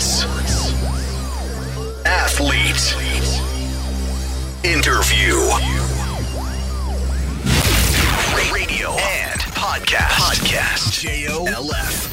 [0.00, 0.72] Sports.
[2.04, 2.96] Athlete.
[4.64, 5.36] Interview.
[8.52, 10.10] Radio and podcast.
[10.18, 11.00] Podcast.
[11.00, 12.10] J-O-L-F.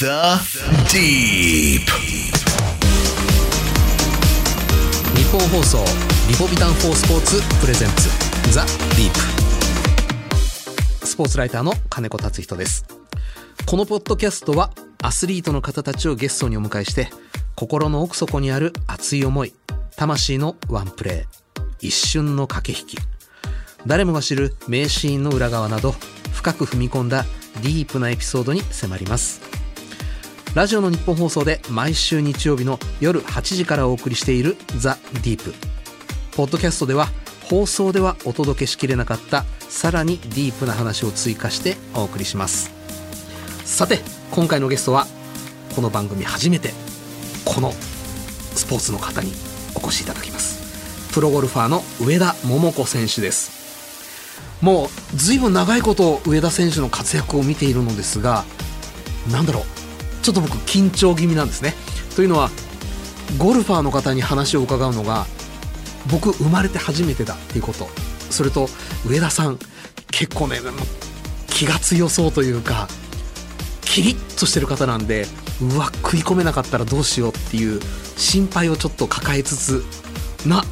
[0.00, 0.40] The
[0.88, 1.90] Deep.
[5.14, 5.84] 日本放送
[6.28, 8.08] リポビタン4スポーツプレゼンツ
[8.52, 9.12] ザ・ディー
[11.00, 12.86] プスポーツライターの金子達人です
[13.66, 14.70] このポッドキャストは
[15.02, 17.10] アスリートの方たちをゲストにお迎えして
[17.56, 19.52] 心の奥底にある熱い思い
[19.96, 21.42] 魂のワンプレー
[21.80, 22.98] 一瞬の駆け引き。
[23.86, 25.92] 誰もが知る名シーンの裏側など
[26.32, 27.24] 深く踏み込んだ
[27.62, 29.40] ディープなエピソードに迫ります。
[30.54, 35.52] ラジオの日本放送で毎週日曜日の夜8時からお送りしているザ・ディープ。
[36.36, 37.08] ポッドキャストでは
[37.44, 42.81] 放送ではお届けしきれなかったさらにディープな話を追加してお送りします。
[43.72, 44.00] さて
[44.32, 45.06] 今回のゲストは
[45.74, 46.74] この番組初めて
[47.46, 49.32] このスポーツの方に
[49.74, 51.10] お越しいただきます。
[51.14, 54.60] プロゴルファーの上田桃子選手です。
[54.60, 58.44] もう随分長いこと上田選手の活躍を見ているのですが
[59.32, 59.64] なんだろう。
[60.22, 61.72] ちょっと僕緊張気味なんですね。
[62.14, 62.50] というのは
[63.38, 65.24] ゴルファーの方に話を伺うのが
[66.10, 67.88] 僕生まれて初めてだっていうこと。
[68.28, 68.68] それと
[69.06, 69.58] 上田さん
[70.10, 70.60] 結構ね
[71.46, 72.86] 気が強そうというか
[73.92, 75.26] キリッとしてる方なんで
[75.60, 77.78] うわ食い込めなかったらどうしようっていう
[78.16, 79.84] 心配をちょっと抱えつつ
[80.48, 80.62] な、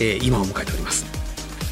[0.00, 1.04] えー今を迎えております。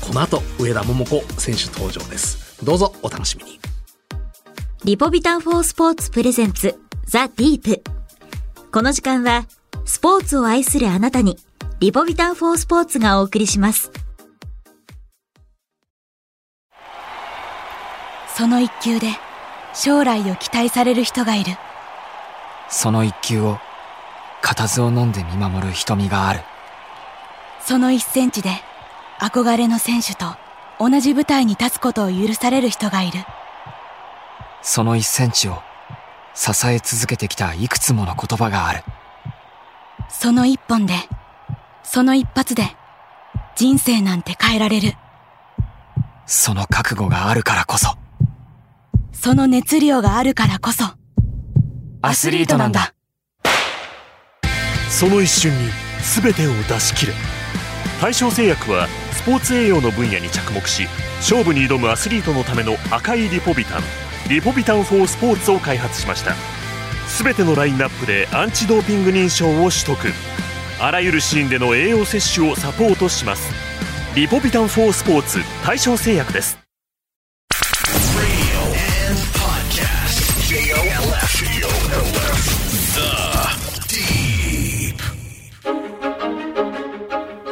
[0.07, 2.63] この後上田桃子選手登場です。
[2.63, 3.59] どうぞお楽しみに。
[4.85, 7.83] リポビタン4スポーツプレゼンツザ・ディープ。
[8.71, 9.47] この時間は
[9.87, 11.39] スポーツを愛するあなたに
[11.81, 13.91] リポビタン4スポーツがお送りします。
[18.37, 19.07] その一球で
[19.75, 21.53] 将来を期待される人がいる。
[22.69, 23.59] その一球を
[24.41, 26.41] 固唾を飲んで見守る瞳がある。
[27.61, 28.51] その一センチで
[29.19, 30.27] 憧れの選手と
[30.79, 33.21] 同じ舞台に立つことを許される人がいる。
[34.63, 35.59] その一センチを
[36.35, 38.85] 支え続けてきたいくつもの言葉がある。
[40.09, 40.95] その一本で
[41.83, 42.77] その一発で
[43.57, 44.95] 人生なんて変えられる。
[46.27, 47.97] その覚悟があるからこそ
[49.25, 50.85] その熱量があるからこそ
[52.03, 52.93] アスリートなんだ。
[54.91, 55.71] その一瞬に
[56.23, 57.15] 全てを出し切れ。
[58.03, 60.87] 大正製薬はスポーツ栄養の分野に着目し
[61.21, 63.83] 勝負に挑むアスリートのための赤いリポビタン
[64.29, 66.35] リポビタン4スポーツを開発しました。
[67.25, 69.97] 全てのラインナップでアンチドーピング認証を取得。
[70.79, 73.51] あらゆるシーンでの栄養摂取をサポートします。
[74.15, 76.64] リポビタン4スポーツ大正製薬です。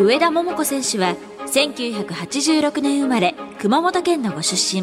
[0.03, 1.15] 上田桃子選手は
[1.47, 4.83] 1986年生まれ熊本県のご出身。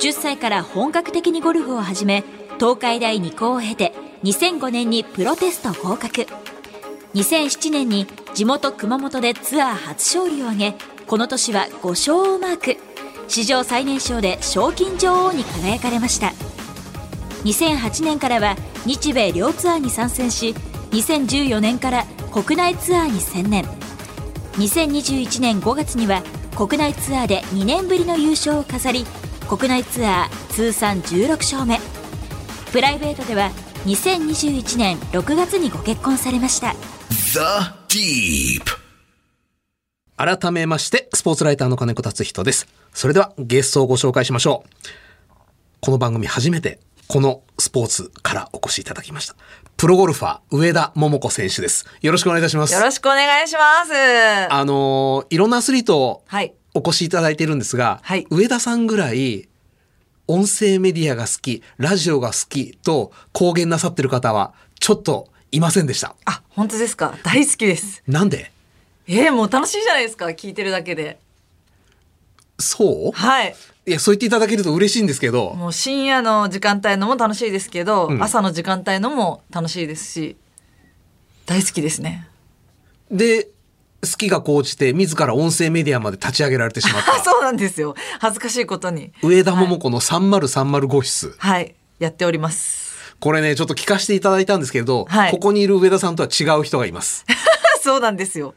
[0.00, 2.24] 10歳から本格的にゴルフを始め
[2.58, 3.94] 東海大二高を経て
[4.24, 6.26] 2005年にプロテスト合格。
[7.14, 10.74] 2007年に地元熊本でツアー初勝利を挙げ
[11.06, 12.76] この年は5勝をマーク。
[13.28, 16.32] 史上最年少で賞金女王に輝かれました。
[17.44, 20.56] 2008年からは日米両ツアーに参戦し
[20.90, 23.85] 2014年から国内ツアーに専念。
[24.56, 26.22] 2021年5月には
[26.56, 29.04] 国内ツアーで2年ぶりの優勝を飾り
[29.48, 31.78] 国内ツアー通算16勝目
[32.72, 33.50] プライベートでは
[33.84, 36.74] 2021年6月にご結婚されました
[37.10, 37.40] The
[37.88, 38.86] Deep.
[40.16, 42.66] 改めまして、スポーツライターの金子達人です。
[42.94, 44.68] それではゲストをご紹介しましょう。
[45.80, 49.36] この番組初めて、このスポーツからお越しいただきました。
[49.76, 51.86] プロゴルファー、上田桃子選手です。
[52.00, 52.74] よろしくお願いいたします。
[52.74, 53.92] よろしくお願いします。
[54.50, 56.24] あのーいろんなアスリート。
[56.74, 59.48] お越しいただいているんですが、はい上田さんぐらい、
[60.26, 66.16] 音声メディアが好き、ラジオが好きと公言なさってる方は、ちょっといませんでした。
[66.24, 67.16] あ、本当ですか？
[67.22, 68.02] 大好きです。
[68.06, 68.50] なんで？
[69.06, 70.26] えー、もう楽しいじゃないですか。
[70.26, 71.18] 聞いてるだけで。
[72.58, 73.12] そう？
[73.12, 73.54] はい。
[73.86, 80.36] いや、そう言っていただけると嬉しいんですけど、もう深夜の時間帯のも楽しいですけど、うん朝の時間帯のも楽しいですし、
[81.46, 82.28] 大好きですね。
[83.12, 83.44] で、
[84.02, 87.22] 好きが高じて、自ら音声メディアまで立ち上げられてしまっあ、た。
[87.24, 87.94] そうなんですよ。
[88.18, 89.12] 恥ずかしいことに。
[89.22, 91.34] 上田桃子の3030室。
[91.38, 91.74] はい。
[92.00, 92.86] やっております。
[93.20, 97.24] これね、ちょっと聞かせていただいたんですけれど、はいここにいる上田さんとは違う人がいます。
[97.82, 98.54] そうなんですよ。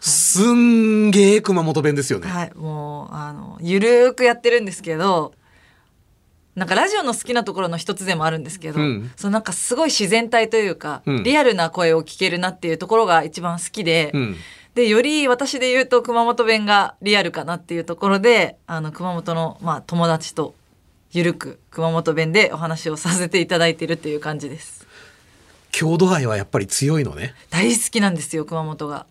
[0.00, 2.28] すんげえ熊本弁ですよね。
[2.28, 2.52] はい。
[2.54, 5.32] もう、あの、ゆるーくやってるんですけど、
[6.56, 14.36] なんかラジオの好きなところの一つでもあるんですけど、うんそのなんかすごい自然体というか、うんリアルな声を聞けるなっていうところが一番好きで、うん。
[14.74, 20.54] でより私で言うと熊本弁がリアルかなっていうところであの熊本の、まあ、友達と
[21.12, 24.85] ゆるく熊本弁でお話をさせていただいてるっていう感じです
[25.76, 27.34] 郷土愛はやっぱり強いのね。
[27.50, 29.04] 大好きなんですよ熊本が。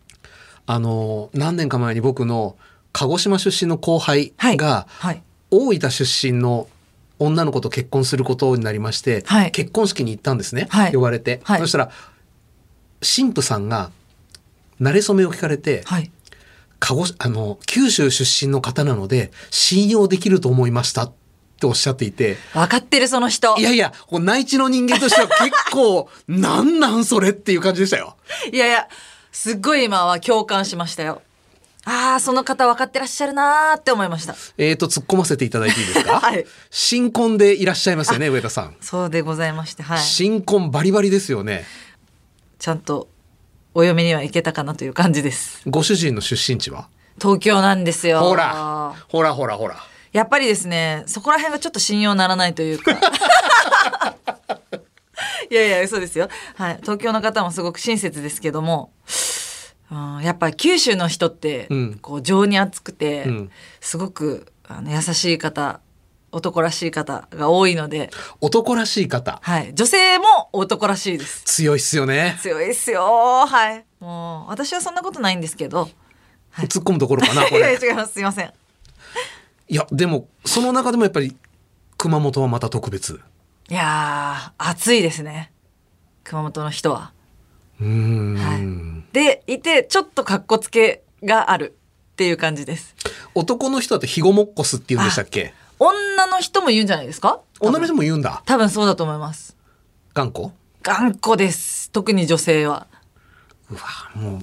[0.65, 2.57] あの、何年か前に僕の
[2.91, 4.57] 鹿児島出身の後輩はい。
[4.57, 5.21] が、はい。
[5.51, 6.67] 大分出身の
[7.19, 9.51] 女の子と結婚することになりまして、はい。
[9.51, 10.91] 結婚式に行ったんですね、はい。
[10.91, 11.59] 呼ばれて、はい。
[11.59, 11.91] そしたら
[13.00, 13.91] 神父さんが
[14.81, 16.11] 馴れ初めを聞かれて、はい。
[16.79, 21.03] 鹿児あの九州出身の方なので信用できると思いました。
[21.03, 21.25] って
[21.63, 22.38] おっしゃっていて。
[22.54, 23.56] 分かってるその人。
[23.57, 28.18] いやいや内地の人間としては結構 なんなんそれっていう感じでしたよ。
[28.52, 28.88] いやいや
[29.31, 31.22] すっごい今は共感しましたよ。
[31.88, 34.36] ああその方分かってらっしゃるなーって思いました。
[34.57, 36.46] えーと突っ込ませていただいていいですか、 はい。
[36.72, 38.75] 新婚でいらっしゃいますよね上田さん。
[38.81, 40.00] そうでございましてはい。
[40.00, 41.66] 新婚バリバリですよね。
[42.57, 43.07] ちゃんと
[43.75, 45.62] お嫁には行けたかなという感じです。
[45.68, 46.88] ご主人の出身地は？
[47.22, 48.19] 東京なんですよ。
[48.22, 49.78] ほらほらほらほら。
[50.15, 52.91] やっぱりですねそこら辺がちょっと信用ならないというか。
[55.51, 58.91] いやいや嘘ですよ、はい、東京の方もすごく親切ですけども、
[59.91, 62.00] うん、やっぱり九州の人って、うん。
[62.01, 63.51] こう情に厚くて、うん。
[63.81, 65.81] すごくあの優しい方
[66.31, 68.09] 男らしい方が多いので、
[68.39, 69.39] 男らしい方。
[69.41, 71.44] はい、女性も男らしいです。
[71.44, 72.38] 強いっすよね。
[72.41, 73.45] 強いっすよ。
[73.45, 73.85] はい。
[74.00, 75.89] もう私はそんなことないんですけど。
[76.51, 76.68] はい。
[76.68, 77.88] 突っ込むところかなこ いやいれ。
[77.88, 78.13] や違います。
[78.13, 78.53] すいません
[79.67, 81.35] いやでもその中でもやっぱり
[81.97, 83.21] 熊本はまた特別。
[83.69, 85.51] いやー暑いですね。
[86.23, 87.12] 熊本の人は。
[87.79, 89.13] うーん、はい。
[89.13, 91.77] でいてちょっとかっこつけがある。
[92.13, 92.95] っていう感じです。
[93.33, 95.53] 男の人だとヒゴモッコスって言うんでしたっけ？
[95.79, 97.41] 女の人も言うんじゃないですか？
[97.59, 98.41] 女の人も言うんだ。
[98.45, 99.57] 多分そうだと思います。
[100.13, 100.51] 頑固？
[100.81, 101.91] 頑固です。
[101.91, 102.88] 特に女性は。
[103.69, 103.81] うわ
[104.15, 104.41] もう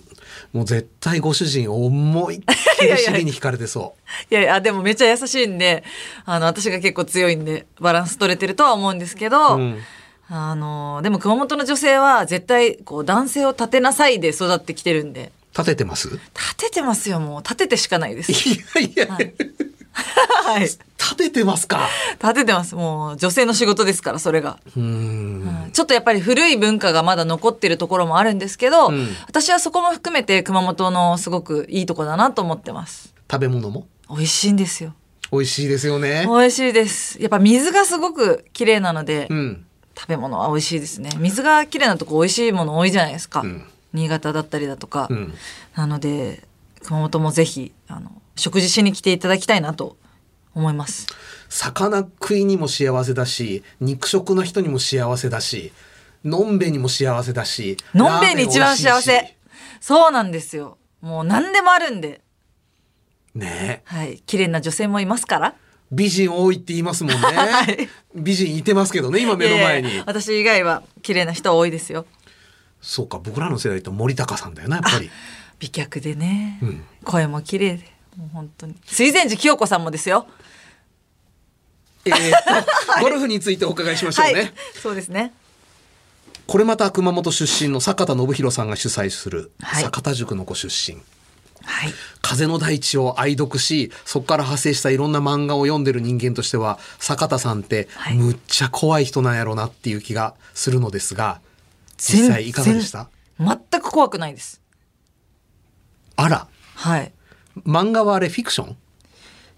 [0.53, 2.41] もう絶対ご主人思いっ
[2.79, 3.95] きり尻に惹かれてそ
[4.31, 5.83] いやいやでもめっちゃ優しいんで
[6.27, 9.79] あの私が結構強いんでバランス取れてるとは思うんですけど、う、うん、
[10.29, 15.33] あのでも熊本の女性は絶対こう男性を立てなさいで育ってきてるんで。
[15.57, 16.09] 立ててます？
[16.09, 17.43] 立ててますよもう。
[17.43, 18.33] 立ててしかないです。
[18.33, 19.35] いやいや、はい
[20.45, 20.63] はい。
[20.63, 21.89] 立ててますか？
[22.23, 22.75] 立ててます。
[22.75, 29.09] もう女性の仕事ですからそれが、うーんちょっとやっぱり古い文化がまだ残ってるところもあるんですけど、うん。
[29.27, 33.13] 私はそこも含めて熊本のすごくいいとこだなと思ってます。
[33.31, 33.87] 食べ物も？
[34.09, 34.95] 美味しいんですよ。
[35.31, 36.25] 美味しいですよね。
[36.27, 37.21] 美味しいです。
[37.21, 39.67] やっぱ水がすごく綺麗なので、うん。
[39.95, 41.11] 食べ物は美味しいですね。
[41.19, 43.65] 水が綺麗なとこ美味しいもの多いじゃないですか、うん。
[43.93, 45.35] 新潟だったりだとか、うん。
[45.75, 46.43] なので
[46.83, 49.97] 熊本もぜひあの食事しに来ていただきたいなと
[50.53, 51.07] 思います。
[51.49, 55.71] 魚食いにも幸せだし肉食の人にも幸せだし
[56.25, 59.37] のんべにも幸せだしのんべいに一番幸せ。
[59.81, 60.77] そうなんですよ。
[61.01, 62.21] もう何でもあるんで。
[63.33, 63.83] しね。
[63.87, 64.21] えはい。
[64.27, 65.55] 綺麗な女性もいますから。
[65.93, 67.89] 美人多いって言いますもんね、 はい。
[68.17, 69.89] 美人いてますけどね今目の前に。
[69.89, 72.07] いやいや私以外は綺麗な人多いですよ。
[72.81, 75.09] そうか僕らの世代と森高さんだよなやっぱり。
[75.61, 76.85] 美脚でね、うん。
[77.05, 78.77] 声も綺麗でもう本当に。
[78.87, 80.27] 水前寺清子さんもですよ。
[82.05, 84.53] えーと ゴルフについてお伺いしましょうね、はい。
[84.83, 85.33] そうですね。
[86.47, 89.85] これまた熊本出身の坂田信弘さんが主催するはい。
[89.85, 90.99] 坂田塾のご出身、
[91.65, 91.95] はい。
[92.21, 98.15] 風の大地を愛読しそこから派生したいろんな漫画を読んでる人間としては坂田さんってはい。
[98.15, 101.41] むっちゃ怖い人なんやろなっていう気がするのですが
[101.97, 103.09] 実際いかがでした？
[103.39, 104.61] 全全く怖くないです。
[106.17, 106.49] あら。
[106.75, 107.13] はい
[107.67, 108.77] 漫画はあれフィクション？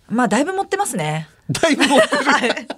[0.08, 2.68] まあだいぶ持ってますねだいぶ持ってるはい。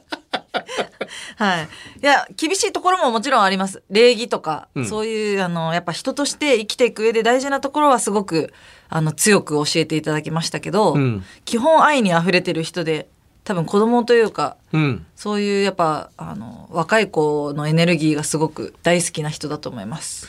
[1.36, 1.68] はい。
[2.02, 3.82] いや、厳しいところももちろんあります。
[3.90, 8.52] 礼儀とか、うんそういう、あの、やっぱ人として生きていく上で大事なところはすごく、
[8.88, 13.08] あの、強く教えていただきましたけど、うん基本愛に溢れてる人で、
[13.44, 20.28] 多分子供というか、うんそういうやっぱ、あの、若い子のエネルギーがすごく大好きな人だと思います。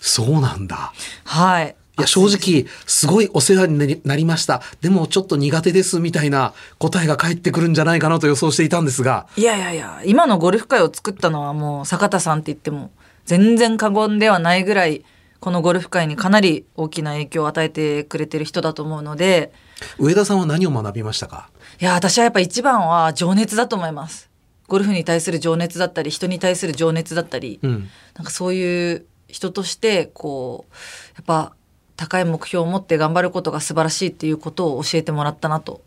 [0.00, 0.92] そうなんだ
[1.24, 1.76] はい。
[1.98, 4.62] いや正直すごいお世話になりました。
[4.80, 9.26] でもちょっと苦手ですみたいな答えが返ってくるんじゃないかなと予想していたんですが。
[9.36, 12.90] いやいやいや、今のゴルフ界を作ったのはもう坂田さんって言っても
[13.24, 15.04] 全然過言ではないぐらい、
[15.40, 19.52] このゴルフ界にかなり大きな影響を与えてくれてる人だと思うので、
[19.98, 21.50] 上田さんは何を学びましたか？
[21.80, 24.28] いや、私はやっぱ一番は情熱だと思います。
[24.66, 27.88] ゴルフに対する情熱だったり、人に対する情熱だったり、うん。
[28.14, 30.74] なんかそういう人として、こう、
[31.16, 31.54] やっぱ
[31.98, 35.82] 高い目標を持って頑張ることが素晴らしいっていうことを教えてもらったなと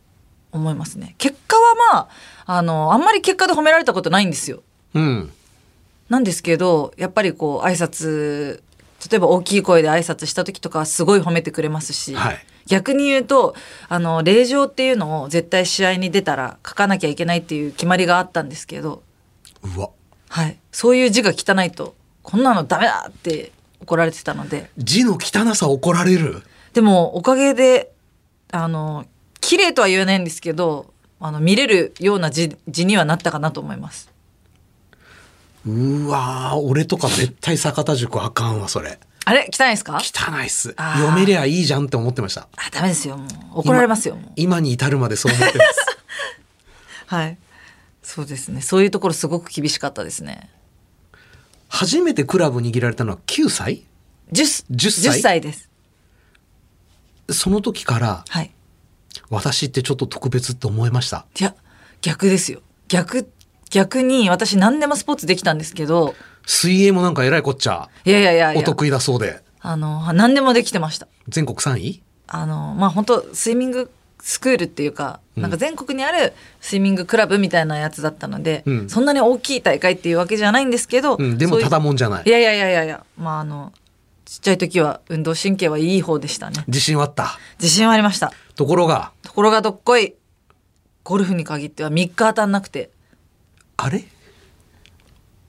[0.51, 1.15] 思いますね。
[1.17, 1.61] 結果は
[1.95, 2.09] は
[2.45, 4.61] あのあんまり結果で褒められたことないんですよ。
[4.93, 5.31] うん。
[6.09, 8.61] なんですけどやっぱりこう挨拶
[9.09, 13.55] 例えば大きい声で挨拶した時とかはすごい褒めてくれますし、はい逆に言うと
[13.89, 19.01] あの令状っていうのを絶対試合に出たら書かなきゃいけないっていう決まりがあったんですけど、
[19.75, 19.89] うわ。
[20.29, 26.43] はい、そういう字が汚いとこんなのダメだって怒られてたので字の汚さ怒られる？
[26.73, 27.91] でもおかげで
[28.51, 29.05] あの
[29.39, 34.09] 綺麗とは言えないんですけどあの見れるような字字にはなったかなと思います。
[35.65, 38.97] うわー俺とか絶対坂田塾あかんわ、それ。
[39.25, 39.41] あれ？
[39.53, 40.01] 汚いですか？
[40.01, 40.73] 汚いっす。
[40.75, 42.47] 読めりゃいいじゃんって思ってました。
[42.55, 45.85] あダメですよもう怒られますよ今に至るまでそう思ってます。
[47.05, 47.37] はい
[48.01, 50.49] そうですねそういうところすごく厳しかったですね
[51.73, 53.85] 初めてクラブ握られたのは9歳
[54.33, 55.69] ？10, 10歳？10歳です。
[57.29, 58.51] その時からはい。
[59.29, 61.25] 私ってちょっと特別って思いました。
[61.39, 61.55] いや
[62.01, 62.61] 逆ですよ。
[62.89, 63.31] 逆
[63.69, 66.13] 逆に私何でもスポーツできたんですけど。
[66.45, 67.89] 水泳もなんか偉いこっちゃ。
[68.03, 68.59] いやいやいやいや。
[68.61, 69.41] お得意だそうで。
[69.61, 71.07] あの何でもできてました。
[71.29, 72.03] 全国3位？
[72.27, 73.89] あのまあ本当スイミング
[74.21, 78.89] スクールっていうか、なんか全国にあるスイミングクラブみたいなやつだったので、うん。
[78.89, 82.23] そんなに大きい大会っていうわけじゃないんですけど、うん、でもただもんじゃない。
[82.25, 82.29] い。
[82.29, 83.73] やいやいやいやいやまああの
[84.25, 86.63] ちっちゃい時は運動神経はいい方でしたね。
[86.67, 87.37] 自信はあった。
[87.59, 88.31] 自信はありました。
[88.55, 90.15] ところが、ところがどっこい
[91.03, 92.91] ゴルフに限っては3日当たんなくて。
[93.77, 94.05] あれ？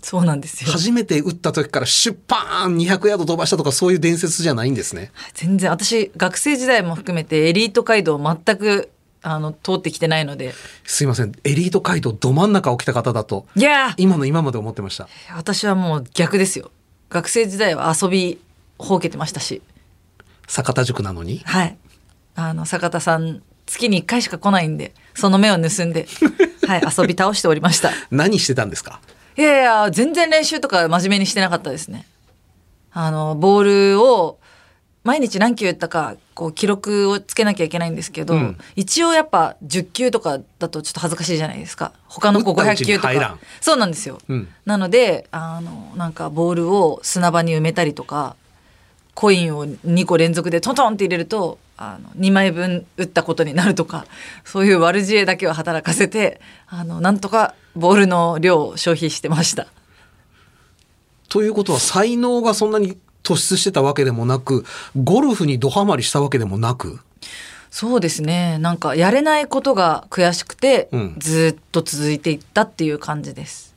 [0.02, 5.12] そうなんですよ初めて打った時からシュッパーン200ヤード飛ばしたとかそういう伝説じゃないんですね。
[5.34, 8.90] 全然私学生時代も含めてエリート街道を全く
[9.22, 10.52] あの通ってきてないので
[10.84, 11.32] すいません。
[11.44, 15.08] エリート街道ど真ん中起きた方だと、いやー今の今まで思ってました。
[15.36, 16.72] 私はもう逆ですよ
[17.08, 18.40] 学生時代は遊び
[18.78, 19.62] ほうけてましたし
[20.48, 21.40] 坂田塾なのに？
[21.44, 21.76] はい
[22.34, 26.08] あの坂田さん月に1回しか来ないんでその目を盗んで
[26.66, 29.00] はい遊び倒しておりました 何してたんですか？
[29.36, 32.06] いやいや全然練習とか真面目にしてなかったですね。
[32.92, 34.38] あのボールを
[35.04, 38.58] 毎日何球打ったかこう記録をつけなきゃいけないんですけど、うん。
[38.76, 41.92] 一応やっぱ10球とかだとちょっと恥ずかしいじゃないですか。
[42.06, 44.48] 他の子500打ったうちに球とかそうなんですよ、うん。
[44.64, 48.36] なのであのなんかボールを砂場に埋めたりとか
[49.14, 54.06] コインを2個連続でトントンって入れるとあの2枚分打ったことになるとか
[54.44, 59.66] そういう悪知恵だけを働かせてあのなんとかボールの量を消費してました。
[61.28, 67.00] ということは才能がそんなに突出してたわけでもなく、ゴルフにドハマりしたわけでもなく、
[67.70, 73.74] そうですねなんかやれないことが悔しくて、うんずっと続いていったっていう感じです。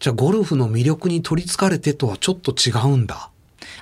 [0.00, 3.30] じゃあゴルフの魅力に取りつかれてとはちょっと違うんだ。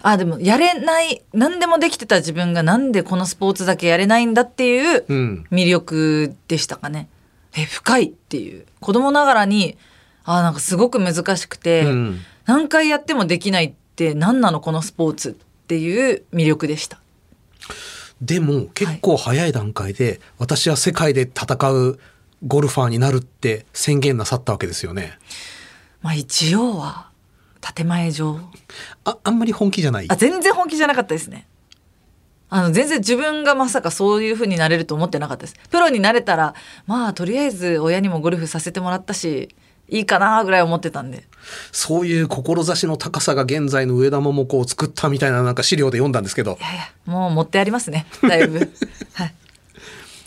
[0.06, 5.44] あでもやれない何でもできてた自分がなんでこのスポーツだけやれないんだっていううん。
[5.50, 7.08] 魅力でしたかね。
[7.56, 9.78] え深いっていう子供ながらに
[10.24, 15.32] あなんかすごく難しくて、うん何回やってもできないって何なのこのスポーツっ
[15.66, 17.00] ていう魅力でした。
[18.20, 21.98] でも結構早い段階で、私は世界で戦う
[22.46, 25.18] ゴルファーになるって宣言なさったわけですよね。
[26.02, 27.08] まあ一応は
[27.72, 28.38] 建前上
[29.04, 30.06] あ、あんまり本気じゃない？
[30.08, 30.16] あ。
[30.16, 31.46] 全然本気じゃなかったですね。
[32.50, 35.56] あの全然自分がまさかそういう風になれると思ってなかったです。
[35.70, 36.54] プロになれたら
[36.86, 39.54] まあとりあえず親にもゴルフさせてもらったし
[39.88, 41.24] いいかなぐらい思ってたんで。
[41.72, 48.58] そういう志の高さが現在の上田桃子を作ったみたいななんか資料で読んだんですけどい、やいやもう持ってありますねだいぶ。
[49.14, 49.34] はい。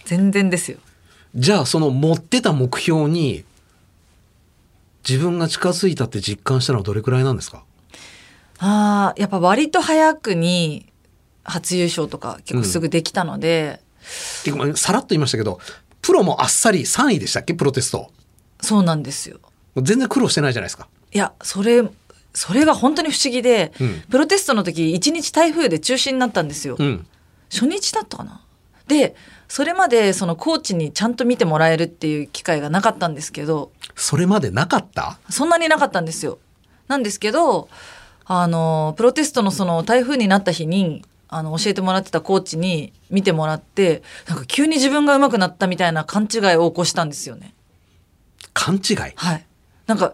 [0.05, 0.77] 全然ですよ。
[1.35, 3.45] じゃあその持ってた目標に
[5.07, 7.63] 自分が近づいたって実感したのはどれくらいなんですか？
[8.59, 10.87] ああやっぱ割と早くに
[11.43, 13.81] 初優勝とか結構すぐできたので、
[14.43, 15.59] てかまあさらっと言いましたけど、
[16.01, 17.53] プロもあっさり3位でしたっけ？
[17.53, 18.11] プロテスト。
[18.61, 19.39] そうなんですよ。
[19.75, 20.87] 全然苦労してないじゃないですか。
[21.13, 21.83] いやそれ
[22.33, 26.75] それが本当に不思議で、うんプロテストの時一日台風で中止になったんですよ。
[26.77, 27.07] うん。
[27.49, 28.41] 初日だったかな
[28.87, 29.15] で
[29.47, 35.17] それまでそのコーチにちゃんと見てもらえるっていう機会がなかったんですけどそれまでなかった？
[35.29, 36.39] そんなになかったんですよ。
[36.87, 37.69] なんですけど
[38.25, 47.53] あのプロテストのその台風になった日にあの教えてもらってたコーチに見てもらってなんか急に自分が上手くなったみたいな勘違いを起こしたんですよね。
[48.53, 48.97] 勘違い？
[49.15, 49.45] はい、
[49.85, 50.13] なんか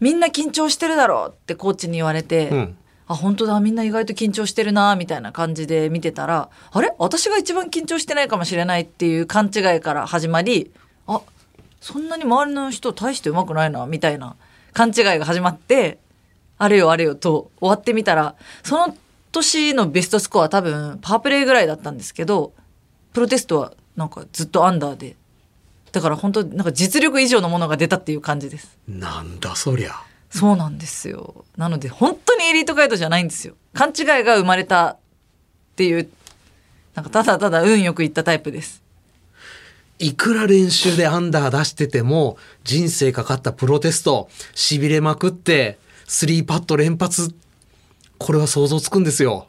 [0.00, 2.76] みんな緊張してるだろうってコーチに言われて、うん。
[3.08, 6.94] あ本当だみんな意外と緊張してるなみたいな感じで見てたらあれ？
[6.98, 10.70] 私が一番緊張してないかもしれないっていう勘違いから始まり
[11.06, 11.22] あ
[11.80, 14.36] そんなに周りの人大して上手くないなみたいな
[14.74, 15.98] 勘違いが始まって
[16.58, 18.96] あれよあれよと終わってみたらその
[19.32, 22.52] 年のベストスコア多分パープレイぐらいだったんですけど
[23.12, 25.16] プロテストはなんかずっとアンダーで。
[25.90, 28.76] だから本当なんか実力以上のものが出たっていう感じです。
[28.86, 29.94] なんだそりゃ。
[30.30, 34.96] そうなんですよなので本当にエリートガイドじゃないんですよ勘違いが生まれたっ
[35.76, 36.08] ていう
[36.94, 38.82] なんかただただ運よくいったタイプです
[40.00, 47.34] いくら練習でアンダー出してても、人生かかったプロテスト、痺れまくって、スリーパット連発。
[48.16, 49.48] これは想像つくんですよ。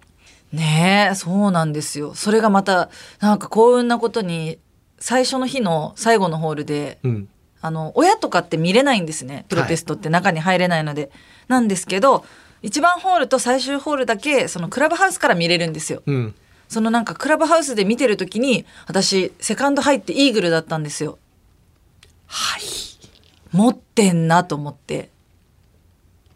[0.52, 4.58] ねえそうなんですよそれがまたなんか幸運なことに
[4.98, 7.30] 最初の日の最後のホールでうん。
[7.62, 9.46] あの親とかって見れないんですね。
[9.50, 11.12] プロテストって中に入れないので、
[11.48, 12.26] なんですけど
[12.64, 16.02] 1番ホールと最終ホールだけそのクラブハウスから見れるんですよ。
[16.06, 16.36] うん。
[16.68, 21.18] そのなんかクラブハウスで見てる時に私セカンド入ってイーグルだったんですよ。
[22.28, 22.62] はい。
[23.52, 25.10] 持ってんなと思って。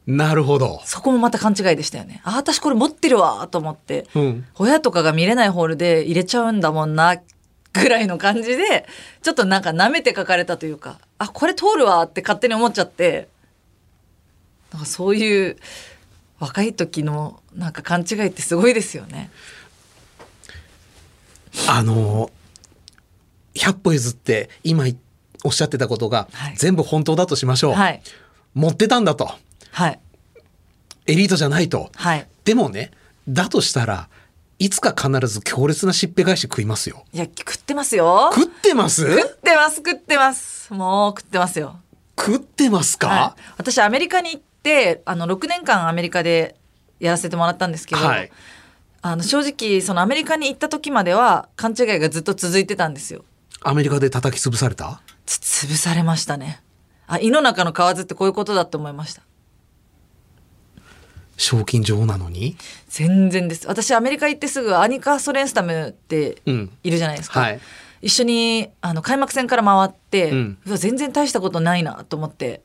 [0.07, 0.81] なるほど。
[0.83, 2.21] そこもまた勘違いでしたよね。
[2.25, 4.45] あ私これ持ってるわと思って、うん。
[4.55, 7.21] 親とかが見れないホールで入れちゃうんだもんな
[7.73, 8.85] ぐらいの感じで
[9.21, 13.29] ちょっとなんか舐めて書かれたというかあこれ通るわって勝手に思っちゃって
[14.71, 15.57] なんかそういう
[16.39, 19.31] 若い時のなんか勘違いってすごいですよね。
[21.69, 22.31] あの
[23.53, 24.97] 100歩譲って今い
[25.45, 27.73] おっしゃってたことがはい全部本当だとしましょう。
[27.73, 28.01] はい
[28.53, 29.31] 持ってたんだと。
[29.71, 29.99] はい
[31.05, 31.89] エリートじゃないと。
[31.95, 32.91] はいでもね、
[33.29, 34.09] だとしたら
[34.63, 37.03] いつか必ず強烈なしっぺ返し食いますよ。
[37.11, 38.31] いや食ってますよ。
[38.33, 39.01] 食ってます？
[39.01, 40.73] 食ってます食ってます。
[40.73, 41.81] もう食ってますよ。
[42.17, 46.55] 食ってますか、はい、私アメリカに行ってあの6年間アメリカで
[47.01, 48.31] やらせてもらったんですけど、はい。
[49.01, 53.25] あの正直そのアメリカに行った時までは勘違いがずっと続いてたんですよ。
[53.63, 55.01] アメリカで叩き潰された？
[55.25, 56.63] つ潰されましたね。
[57.07, 59.23] あ胃の中の蛙ってこういうことだって思いました
[61.37, 62.55] 賞金女王なのに？
[62.89, 63.67] 全然です。
[63.67, 66.77] 私アメリカ行ってすぐアニカ・ソレンスタムってうん。
[66.83, 67.59] いるじゃないですか、はい。
[68.01, 72.61] 一緒にあの開幕戦から回って、ううんわ全然大したことないなと思って。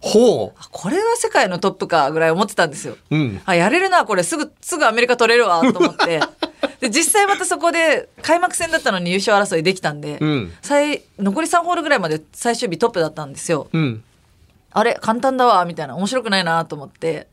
[0.00, 2.96] ほあこれは世界のトップかぐらい思ってたんですよ。
[3.10, 3.40] ううん。
[3.44, 6.20] あやれるなこれすぐすぐアメリカ取れるわと思って。
[6.80, 10.52] で実際またそこで開幕戦だったのに優勝争いできたんで、うん。
[10.62, 13.68] 最残り3ホールぐらいまで最終日トップだったんですよ。
[13.72, 14.04] うん。
[14.70, 15.96] あれ簡単だわみたいな。
[15.96, 17.26] 面白くないなと思って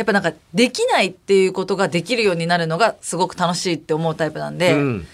[0.00, 5.06] やっぱなんかできないっていうことができるようになるのがすごく楽しいって思うタイプなんで、うん。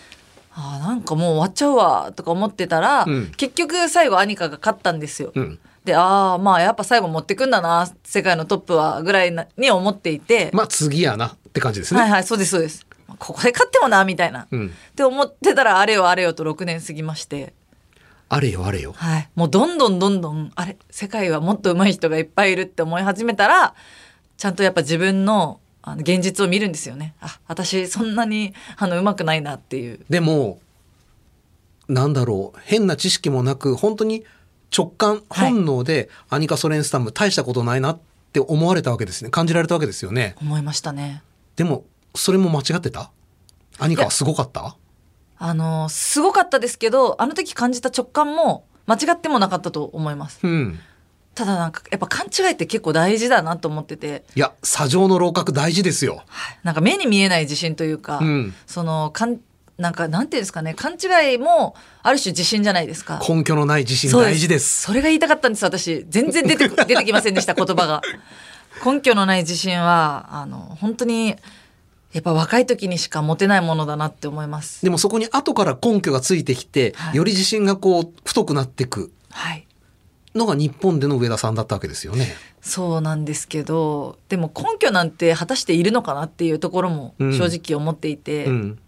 [0.53, 3.33] あーなんかもう終わっちゃうわとか思ってたら、うん。
[3.37, 5.33] 結局最後アニカが勝ったんですよ。
[5.35, 5.59] うん。
[5.85, 12.87] でああまあやっぱ最後持ってくんだな世界のトップはぐらいなに思っていて、まあ次やなって感じですね、はいはいそうですそうです。
[13.19, 14.67] ここで勝ってもなみたいな、うん。
[14.69, 17.55] って思ってたらあれよあれよと6年過ぎまして、
[18.29, 18.93] あれよあれよ。
[18.97, 23.75] はい、もうどんどんどんどんあれ世界はもっと上手い人がいっぱいいるって思い始めたら
[24.37, 27.15] ちゃんとやっぱ自分のあの現実を見るんですよね。
[27.21, 30.01] あ私そんなにあの上手くないなっていう。
[30.11, 30.59] でも
[31.89, 34.25] なんだろう変な知識もなく本当に
[34.77, 35.53] 直感はい。
[35.53, 37.99] 本能でアニカ・ソレンスタム大したことないなっ
[38.33, 39.31] て思われたわけですね。
[39.31, 40.35] 感じられたわけですよね。
[40.41, 41.23] 思いましたね。
[41.55, 41.85] でも
[42.17, 43.13] それも間違ってた？
[43.79, 44.77] アニカはすごかった？
[45.39, 50.41] あのすごかったですけどあの時感じた直感も間違ってもなかったと思います。
[50.43, 50.81] うん
[51.37, 54.25] ただなんかやっぱ勘違いって結構大事だなと思ってて。
[54.35, 56.25] いや砂上の楼閣大事ですよ。
[56.65, 58.55] なんか目に見えない自信というか、うん。
[58.67, 59.39] そのかん
[59.77, 60.73] なんかなんていうんですかね。
[60.73, 63.21] 勘違いもある種自信じゃないですか。
[63.29, 64.81] 根拠のない自信大事です。
[64.81, 66.07] それが言いたかったんです私。
[66.09, 68.01] 全然出てく 出てきませんでした言葉が。
[68.83, 71.37] 根拠のない自信はあの本当に
[72.15, 74.83] やっぱ若い時にしか持てないものだなって思います。
[74.83, 77.17] でもそこに後から根拠がついてきて、はい。
[77.19, 79.13] より自信がこう太くなっていく。
[79.31, 79.66] はい
[80.37, 82.35] のが日本での上田さんだったわけですよね。
[82.61, 87.33] そうなんですけどでも根拠なんて果たしているのかなっていうところもうん。
[87.33, 88.79] 正直思っていて、うん、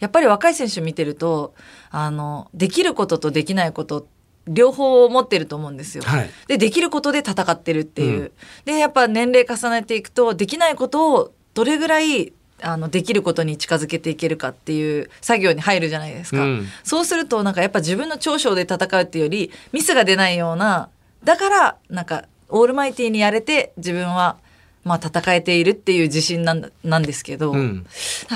[0.00, 1.54] やっぱり若い選手見てると
[1.90, 4.06] あのできることとできないこと
[4.46, 6.04] 両方持ってると思うんですよ。
[6.04, 6.30] はい。
[6.46, 8.32] でできることで戦ってるっていう、うん。
[8.64, 16.66] でやっぱ年齢重ねていくとできないことをどれぐらいあのできることに近づけていけるかっていう作業に入るじゃないですか、うん。
[16.82, 20.88] そうするとなんかやっぱ自分の長所で戦うっていうよりミスが出ないような
[21.24, 24.36] だからなんかオールマイティーにやれて自分は
[24.84, 27.86] まあ戦えているっていう自信なんだなんですけど、うん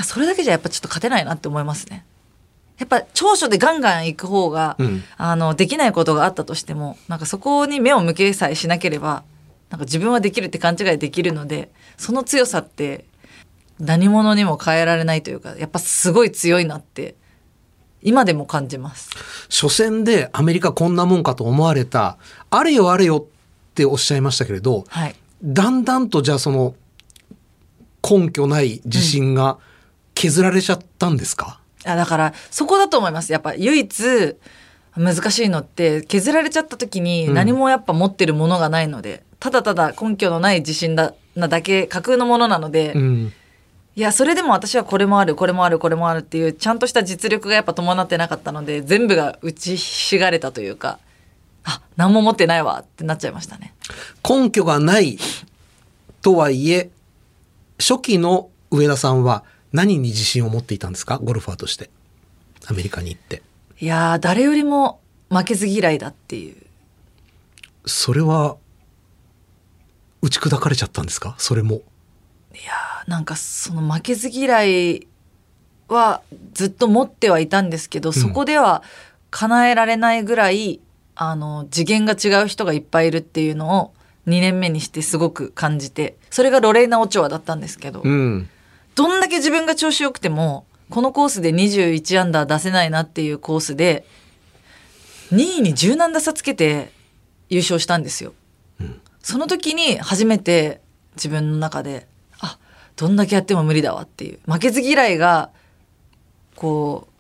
[0.04, 2.04] それだけじゃやっぱちょっと勝てないなって思いますね。
[2.78, 9.22] やっぱ長所でガンガン行く方が、うんあのできないことがあったとしてもなんかそこに目を向けさえしなければ
[9.70, 13.06] なんか自分はできるって勘違いできるのでその強さって
[13.78, 17.14] 何者にも変えられないというかやっぱすごい強いなって
[18.02, 19.10] 今でも感じます。
[19.48, 22.18] 初戦でアメリカこんなもんかと思われた
[22.50, 26.74] あれよあれよっておっしゃいましたけれどはい、だんだんとじゃあその
[28.02, 29.58] 根拠ない自信が
[30.14, 33.32] 削られちゃったんですか、あだからそこだと思います。
[33.32, 34.36] やっぱ唯一
[34.96, 37.34] 難しいのって削られちゃった時にうん。
[37.34, 43.32] 何もやっぱ持ってるものがないので、ただただ根拠のない自信だなだけ架空のものなので、うん。
[43.94, 50.98] いやそれでも私はこれもあるこれもあるこれもあるっていうちゃんとした実力がやっぱ伴ってなかったので全部が打ちひしがれたというか
[51.64, 53.74] あ何も持ってないわってなっちゃいましたね。
[54.28, 55.18] 根拠がない
[56.22, 56.90] とはいえ、
[57.78, 61.18] 初期の上田さんは何に自信を持っていたんですか？
[61.18, 61.90] ゴルファーとして。
[62.66, 63.42] アメリカに行って。
[63.80, 66.56] いやー誰よりも負けず嫌いだっていう
[67.86, 68.56] それは、
[70.20, 71.34] 打ち砕かれちゃったんですか？
[71.38, 71.82] それも。
[73.06, 75.06] なんかその負けず嫌い
[75.88, 76.22] は
[76.54, 78.82] ずっと持ってはいたんですけど、そこでは
[79.30, 80.80] 叶えられないぐらい
[81.14, 83.92] あの次元が違う人がいっぱいいるっていうのを
[84.26, 88.48] 2年目にしてすごく感じてそれがロレイナ・オチョアだったんですけど、うん。
[88.94, 94.04] どんだけ自分が調子よくてもこのコースで21アンダー出せないなっていうコースで
[95.32, 96.92] 2位に10何打差つけて
[97.48, 98.34] 優勝したんですよ。
[99.22, 100.80] その時に初めて
[101.14, 102.11] 自分の中であ
[102.96, 105.50] どんだけやっても無理だわっていう負けず嫌いが
[106.54, 107.12] こう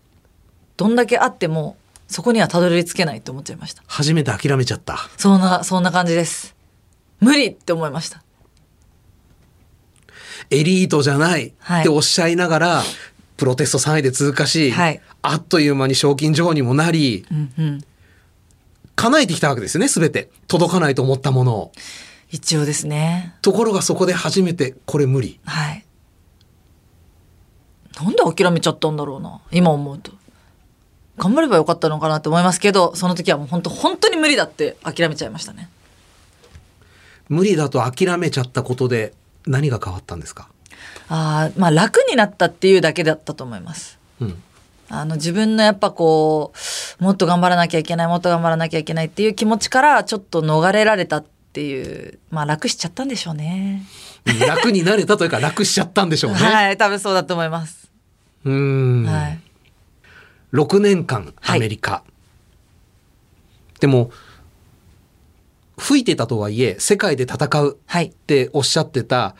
[0.76, 1.76] どんだけあっても
[2.08, 3.82] そこにはたどり着けないって思っちゃいました。
[3.86, 4.98] 初めて諦めちゃった。
[5.16, 6.54] そんなそんな感じです。
[7.20, 8.22] 無理って思いました。
[10.50, 12.82] エリートじゃないはいっておっしゃいながら、
[13.38, 17.80] プロテスト3位で通過し、はいあっという間に賞金女王にもなり、うんうん。
[18.96, 20.30] 叶えてきたわけですよね、すべて。
[20.48, 21.72] 届かないと思ったものを。
[22.32, 23.36] 一応ですね。
[23.42, 25.38] ところがそこで初めて、これ無理。
[25.44, 25.84] はい。
[28.02, 29.40] なんで諦めちゃったんだろうな。
[29.52, 30.12] 今思うと。
[31.18, 35.68] 頑張ればよかったのかなって思いますけど、その時はもう本当本当に無理だって諦めちゃいましたね。
[37.28, 39.12] 無理だと諦めちゃったことで
[39.46, 40.48] 何が変わったんですか？
[41.08, 43.98] ああ、まあ楽になったっていうだけだったと思います。
[44.20, 44.42] うん。
[44.88, 46.52] あの自分のやっぱこ
[47.00, 53.82] う、もっと頑張らなきゃいけない、もっと頑張らなきゃいけないっていう気持ちからちょっと逃れられたっていう、まあ楽しちゃったんでしょうね。
[54.48, 56.38] 楽になれたというか楽しちゃったんでしょうね。
[56.38, 57.90] はい、多分そうだと思います。
[58.46, 59.04] うーん。
[59.04, 59.40] はい。
[60.54, 62.04] 6年間アメリカ、
[63.80, 64.10] でも
[65.76, 68.12] 吹いてたとはいえ世界で戦うはいっ。
[68.12, 69.36] ておっしゃってた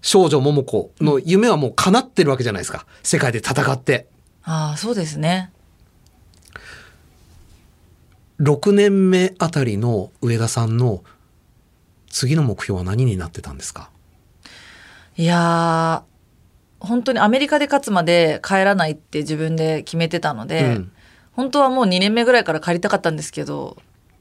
[0.00, 4.06] 少女桃子の夢はもう叶ってるわけじゃないですか世界で戦って
[4.44, 5.52] ああ、そうですね。
[8.40, 11.02] 6年目あたりの上田さんの
[12.10, 13.90] 次の目標は何になってたんですか？
[15.16, 20.92] いやー本当にアメリカで勝つまで帰らないって自分で決めてたので、うん。
[21.32, 23.76] 本当はもう2年目ぐらいから帰りたかったんですけど、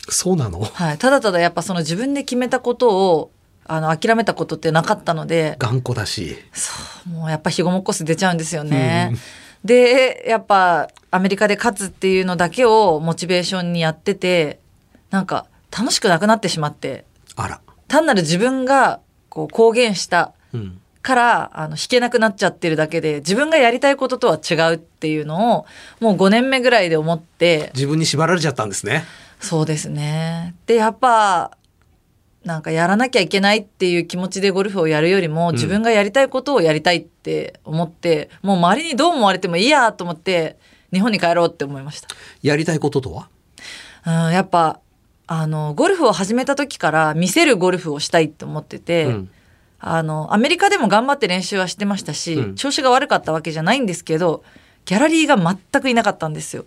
[0.10, 0.60] そうなの？
[0.62, 3.32] はい、ただただやっぱその自分で決めたことを
[3.66, 5.56] あの諦めたことってなかったので。
[5.60, 6.38] 頑固だし。
[6.54, 6.72] そ
[7.08, 9.16] うもうやっぱひごもっこす出ちゃうんですよね。
[9.64, 14.60] でやっぱアメリカで勝つっていうのだけをモチベーションにやってて
[15.10, 17.06] なんか楽しくなくなってしまって。
[17.36, 25.66] あら、単なる自分がこう公言したうん、からあの弾けなくなっちゃってるだけで自分がやりたいこととは違うっていうのを
[26.00, 27.72] もう5年目ぐらいで思って。
[27.74, 29.04] 自分に縛られちゃったんですね。
[29.42, 30.56] そうですね。
[30.66, 31.52] でやっぱ
[32.46, 40.58] なんかやらなきゃいけないっていう気持ちでゴルフをやるよりも自分がやりたいことをやりたいって思って、もう周りにどう思われてもいいやと思って
[40.94, 42.08] 日本に帰ろうって思いました。
[42.42, 43.28] やりたいこととは？
[44.06, 44.80] うん、やっぱ
[45.28, 49.30] あのゴルフを始めた時から見せるゴルフをしたいって思ってて、うん。
[49.80, 52.56] あのアメリカでも頑張って練習はしてましたし、うん。
[52.56, 54.44] 調子が悪かったわけじゃないんですけど
[54.86, 56.66] ギャラリーが全くいなかったんですよ。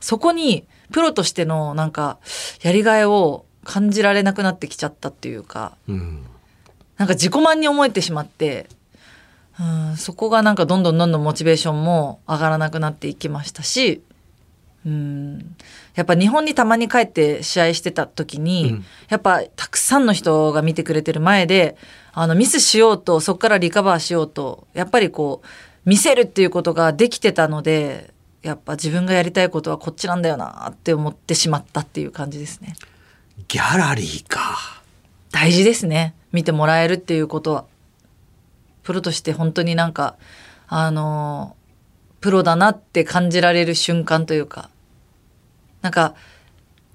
[0.00, 2.18] そこにプロとしてのなんか
[2.62, 6.26] やりがいを感じられなくなってきちゃったっていうかうん。
[6.98, 8.68] なんか自己満に思えてしまって、
[9.58, 14.02] うん、そこがなんかどんどんどんどんモチベーションも上がらなくなっていきましたし、
[14.86, 15.56] うん、
[15.94, 18.84] やっぱ日本にたまに帰って試合してた時に、うん。
[19.08, 21.76] やっぱたくさんの人が見てくれてる前で
[22.12, 25.48] あのミスしようとそこからリカバーしようとやっぱりこう
[25.84, 32.76] 見せるっていうことができてたのでやっぱ自分がやりたいことはこっちなんだよなって思ってしまったっていう感じですね。
[33.48, 34.82] ギャラリーか。
[35.32, 36.14] 大事ですね。
[36.30, 37.64] 見てもらえるっていうことは。
[38.82, 40.16] プロとして本当になんか
[40.68, 41.56] あの
[42.20, 44.68] プロだなって感じられる瞬間というか
[45.84, 46.14] なんか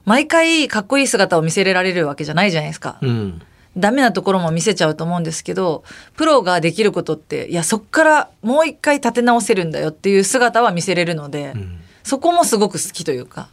[0.03, 3.41] 毎回かっこいい姿を見せられるわけじゃないじゃないですか、うん。
[3.77, 5.83] ダメなところも見せちゃうと思うんですけど
[6.17, 11.79] プロができることっていやそっからもう一回立て直せるんだよっていう姿は見せれるので、うん。
[12.03, 13.49] そこもすごく好きというか。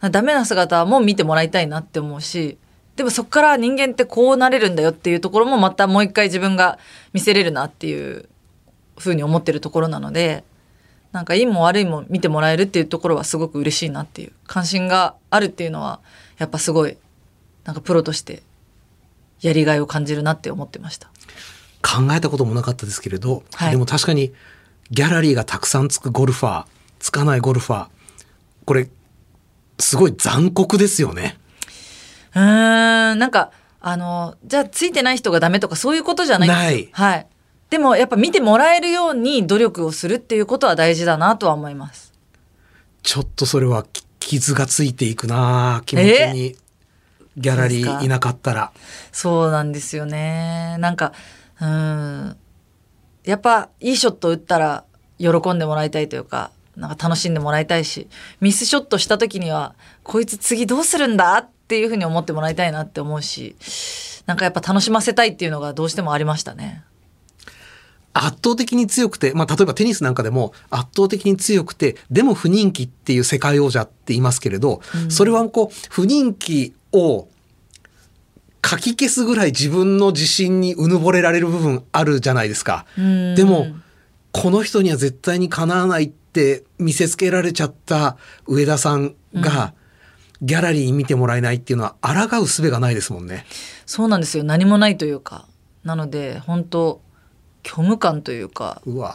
[0.00, 2.56] ダメな姿も見てもらいたいなって思うし
[2.94, 6.78] でもそこから人間ってこうなれるんだよっていうところもまたもう一回自分が
[7.12, 8.28] 見せれるなっていう
[8.96, 10.44] ふうに思ってるところなので
[11.12, 16.00] なんかいいも悪いも見てもらえるっていうところはすごく嬉しいなっていう関心があるっていうのは
[16.38, 16.96] やっぱすごい
[17.64, 18.42] なんかプロとして
[19.40, 21.08] やりがいを感じるなって思ってました。
[21.80, 24.32] 考えたこともなかったですけれど、はいでも確かに
[24.90, 26.66] ギャラリーがたくさんつくゴルファー
[26.98, 27.88] つかないゴルファー
[28.64, 28.88] これ
[29.78, 31.38] すごい残酷ですよね。
[32.34, 37.26] うーんなんかあのじゃあついてない人がダメとかそういうことじゃないんですよないはい。
[37.70, 42.12] でもやっぱ見てもらえるように努力をするっていうことは大事だなとは思います。
[43.02, 46.56] ちょっとそれはき傷がついていくな気持ちに
[47.38, 48.72] ギャラリーいなかったら。
[49.12, 50.76] そうなんですよね。
[50.80, 51.12] なんか、
[51.60, 52.36] うーん。
[53.24, 54.84] やっぱ、いいショット打ったら、
[55.18, 58.08] 喜んでもらいたいというか、なんか楽しんでもらいたいし、
[58.40, 63.56] ミスショットした時には、こいつ次どうするんだっていうふうに思ってもらいたいなって思うし、
[64.26, 66.82] なんかやっぱ楽しませたいっていうのがどうしてもありましたね。
[68.12, 77.28] 圧倒的に強くて、まあ、例えばテニスなんかでも圧倒的に強くてでも不人気っていう世界王者って言いますけれど、それはこう不人気を
[78.60, 82.86] かき消すぐらい自分の自信にうぬぼれられる部分あるじゃないですか。
[83.00, 83.68] んでも
[84.32, 88.16] この人には絶対にかなわないって見せつけられちゃった
[88.46, 89.74] 上田さんが、
[90.42, 93.44] ギャラリーに見てもらえないっていうのは抗う術がないですもんね。
[93.86, 94.44] そうなんですよ。
[94.44, 95.46] 何もないというか。
[95.82, 97.00] なので、本当
[97.64, 99.14] 虚無感というか、うわ。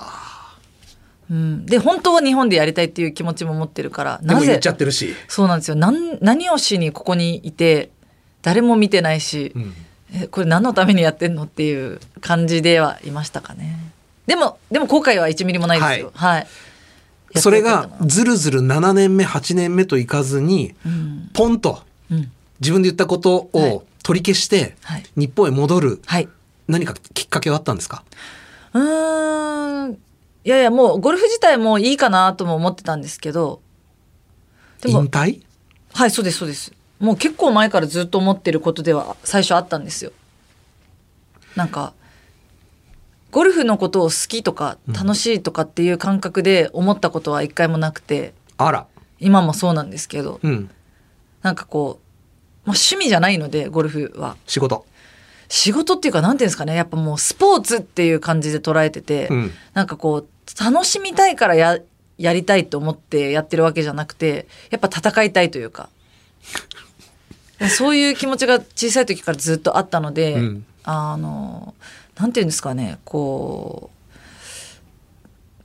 [1.30, 1.66] うん。
[1.66, 5.14] で、本当は日本でやりたいっていう気持ちも持ってるから、でも言っちゃってるし。
[5.28, 5.76] そうなんですよ。
[5.76, 7.92] なん何をしにここにいて
[8.42, 9.74] 誰も見てないし、うん。
[10.14, 13.80] えこれ何のためにやってんのっていう感じではいましたかね。
[14.28, 16.12] でもでも後悔は1ミリもないですよ。
[16.14, 16.48] はい、
[17.36, 21.30] それがずるずる7年目8年目といかずに、うん。
[21.34, 22.32] ポンとうん。
[22.60, 23.72] 自分で言ったことはい。
[23.72, 25.04] を取り消してはい。
[25.16, 26.02] 日本へ戻る。
[26.06, 26.28] はい
[26.68, 28.04] 何かきっかけはあったんですか？
[28.74, 29.94] うーん。
[30.46, 33.62] いやいやもうゴルフ自体もいいかなとも思ってたんですけど。
[34.82, 35.42] でも引退？
[35.94, 36.74] はいそうですそうです。
[37.00, 40.12] もう結構前からずっと思ってることでは最初あったんですよ。
[41.56, 41.94] なんか
[43.32, 48.34] ゴルフのことを好きとか楽しいとかっていう感覚で思ったことは一回もなくて。
[48.58, 48.86] あら。
[49.20, 50.40] 今もそうなんですけど。
[50.44, 50.70] うん。
[51.42, 52.00] なんかこ
[52.66, 54.38] う、まあ、趣味じゃないのでゴルフは。
[54.46, 54.86] 仕事
[55.54, 59.52] 仕事っていうかなんていうんですかねやっぱもうスポーツっていう感じで捉えてて、うん。
[59.76, 60.28] なんかこう
[60.60, 61.78] 楽しみたいからや
[62.18, 65.90] やりたいと思ってやってるわけじゃなくてやっぱ戦いたいというか。
[67.70, 70.66] そういう気持ちが小さい時からずっとあったので、うん。
[70.86, 71.76] あの
[72.18, 73.92] なんていうんですかねこ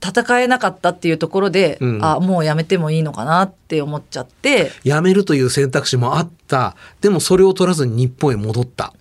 [0.05, 2.05] う戦えなかったっていうところで、うん。
[2.05, 4.71] あもうやめてもいいのかなって思っちゃって。
[4.83, 6.75] 辞めるという選択肢もあった。
[7.01, 8.93] でもそれを取らずに日本へ戻った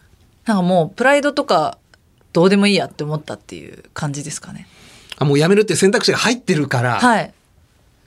[0.48, 1.76] なんかもうプライドとか
[2.32, 4.66] どうでもいいやって思ったっていう感じですかね。
[5.18, 7.34] あもう辞めるって選択肢が入ってるから、はい。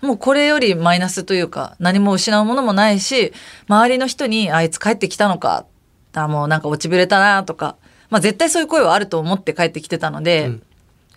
[0.01, 3.33] もうこれよりマイナスというか何も失うものもないし
[3.67, 5.65] 周りの人にあいつ帰ってきたのか。
[6.13, 7.77] あもうなんか落ちぶれたなとか、
[8.09, 10.51] まあ、絶対そういう声はあると思って帰ってきてたので、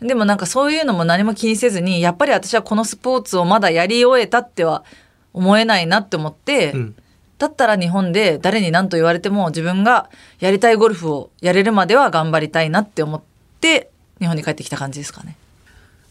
[0.00, 4.84] でもなんかそういうのも何も気にせずにやっぱり私はこのスポーツをまだやり終えたっては
[5.32, 6.96] 思えないなって思って、うん
[7.38, 10.08] だったら日本で誰に何と言われても自分が
[10.40, 13.22] やりたいゴルフをやれるまでは頑張りたいなって思っ
[13.60, 15.36] て日本に帰ってきた感じですかね。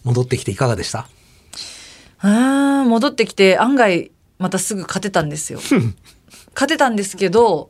[0.03, 1.07] 戻ってきていかがでした？
[2.19, 5.59] あー戻ってきて案外またすぐ勝てたんですよ。
[6.53, 7.69] 勝てたんですけど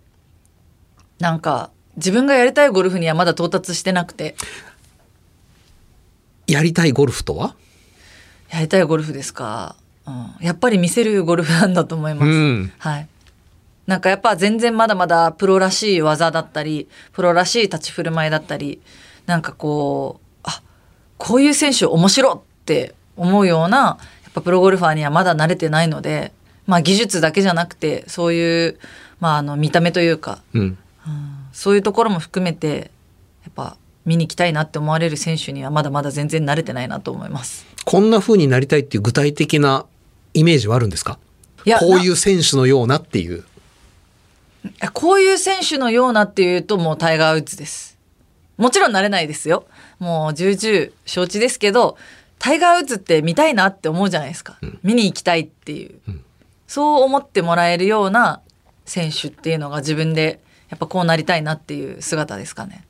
[1.20, 4.36] なんか自分がやりたいゴルフにはまだ到達してなくて。
[6.48, 7.56] やりたいゴルフとは？
[8.52, 12.26] やりたいゴルフですか、うん、やっぱり見せるゴルフなんだと思います。
[12.26, 12.74] うん。
[12.80, 13.08] はい
[13.88, 18.82] なんかやっぱ全然まだまだプロらしい技だったりプロらしい立ち振る舞いだったり
[19.26, 20.62] なんかこうあ
[21.18, 26.32] こういう選手面白って思うようなやっぱプロゴルファーにはまだ慣れてないので、
[26.66, 28.80] まあ、技術だけじゃなくてそういう、
[29.20, 30.78] まあ、あの見た目というかうん。
[31.52, 32.90] そういうところも含めて
[33.44, 37.66] やっぱ見に行きたいなって思われる選手にはまだまだ全然慣れてないなと思います。
[37.86, 39.86] こんな風になりたいっていう具体的な
[40.34, 41.20] イメージはあるんですか？
[41.66, 43.40] いやこういう選手のようなっていう。
[43.40, 43.53] え
[44.94, 47.98] こういう選手のようなっていうともうタイガー・ウッズです。
[48.58, 49.66] もちろんなれないですよ。
[50.00, 51.98] もう重々承知ですけど、
[52.40, 54.58] タイガー・ウッズって見たいなって思うじゃないですか。
[54.84, 56.00] 見に行きたいっていう、
[56.68, 58.42] そう思ってもらえるような
[58.86, 62.86] 選手っていうのが自分でやっぱこうなりたいなっていう姿ですかね。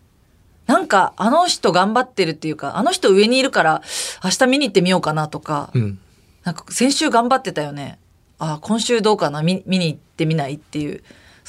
[0.67, 3.81] なんかあの人頑張ってるっていうか、あの人上にいるから
[4.23, 5.99] 明日見に行ってみようかなとか、うん
[6.43, 7.97] なんか先週頑張ってたよね。
[8.37, 9.41] あ今週どうかな？
[9.43, 11.01] 見見に行ってみないっていう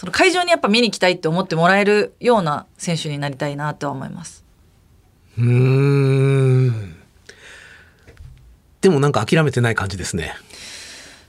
[0.05, 4.45] その会場にやっぱ見に行きたいって思ってもらえるような選手になりたいなとは思います。
[5.39, 5.45] うー
[6.71, 6.95] ん
[8.83, 10.35] でもなんか諦めてない感じですね。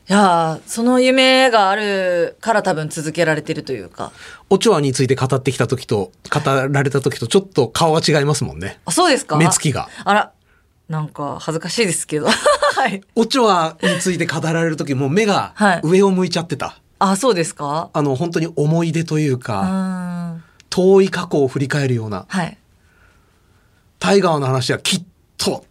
[0.09, 4.11] いやーその夢があるから多分続けられてるというか
[4.49, 8.77] オチョアについて語ってきた時と、語られた時とちょっと顔は違いますもんね。
[8.85, 9.37] あそうですか？
[9.37, 9.87] 目つきが。
[10.03, 10.33] あら
[10.89, 12.27] なんか恥ずかしいですけど
[12.75, 16.77] はいオチョアについて語られる時もう目がはい上を向いちゃってた。
[17.11, 17.89] あそうですか？
[17.93, 19.61] あの、本当に思い出というか、
[20.33, 20.43] ん。
[20.69, 22.57] 遠い過去を振り返るような、はい。
[23.99, 25.03] タイガーの話はきっ
[25.37, 25.65] と、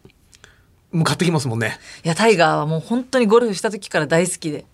[0.93, 1.79] 向かってきますもんね。
[2.05, 4.65] いやタイガーはもう本当にゴルフした時から大好きで。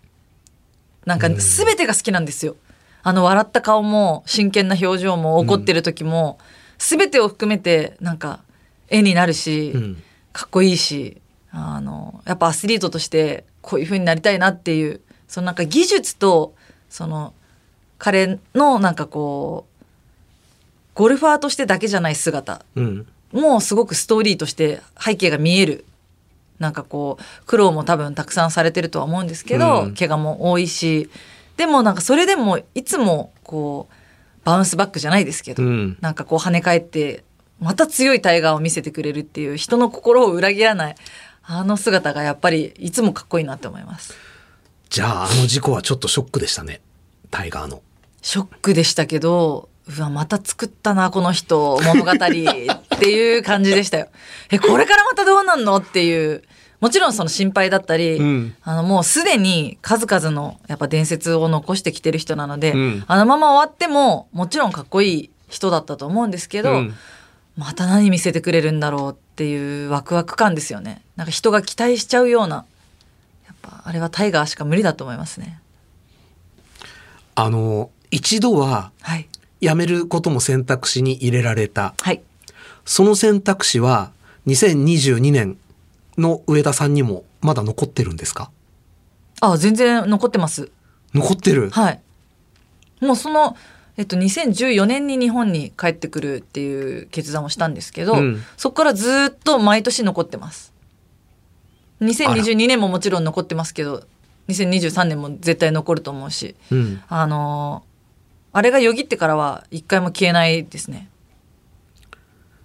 [1.07, 2.57] なんか全てが好きなんですよ。
[3.03, 6.38] あの笑った顔も真剣な表情も怒ってる時も、
[6.79, 8.40] 全てを含めてなんか
[8.88, 10.03] 絵になるし、うん。
[10.33, 11.20] かっこいいし
[11.51, 16.55] あのやっぱアスリートとしてこういう風になりたいなっていうそのなんか技術と
[16.88, 17.33] その
[17.99, 19.85] 彼のなんかこう
[20.95, 23.07] ゴルファーとしてだけじゃない姿うん。
[23.31, 25.85] もうすごくストーリーとして背景が見える
[26.59, 31.09] なんかこう苦労も多分たくさんされてるとは思うんですけど、うん怪我も多いし
[31.57, 33.95] でもなんかそれでもいつもこう
[34.45, 35.97] バウンスバックじゃないですけど、うん。
[36.01, 37.23] なんかこう跳ね返って
[37.61, 40.97] また強いタイガーを見せてくれるっていう人の心を裏切らない
[41.45, 44.30] あの姿がやっぱりいつもかっこいいなって思います。
[44.90, 46.81] じゃあ、あの事故はちょっとショックでしたね。
[47.31, 47.81] タイガーの。
[48.22, 52.11] ショックでしたけどうわまた作ったなこの人物語。
[52.11, 52.16] っ
[52.98, 54.09] ていう感じでしたよ。
[54.50, 55.76] えこれからまたどうなんの？
[55.76, 56.42] っていう。
[56.81, 58.55] もちろんその心配だったり、うん。
[58.62, 63.05] あのもうすでに数々のやっぱ伝説を残してきてる人なので、うん。
[63.07, 66.94] あのまま終わってももちろんかっこいい人だったと思うんですけど、うん。
[67.57, 71.03] また何見せてくれるんだろうっていうワクワク感ですよね。
[71.14, 72.64] なんか人が期待しちゃうような
[73.62, 75.61] ぱあれはタイガーしか無理だと思いますね。
[77.35, 79.29] あの、一度ははい。
[79.61, 81.94] 辞めることも選択肢に入れられた。
[82.01, 82.23] はい。
[82.85, 84.11] その選択肢は
[84.46, 85.59] 2022年
[86.16, 88.51] の上田さんにもまだ残ってるんですか？
[89.40, 90.70] あ全然残ってます。
[91.14, 91.70] 残ってる？
[91.70, 92.01] はい。
[93.01, 93.57] もうその
[93.96, 98.42] えっと、2014年に日本に帰ってくるっていう決断をしたんですけど、うん。
[98.57, 100.73] そこからずっと毎年残ってます
[102.01, 104.05] 2022年ももちろん残ってますけど
[104.49, 107.03] 2023年も絶対残ると思うしうん。
[107.09, 107.85] あの
[108.53, 111.09] あれがよぎってからは一回も消えないですね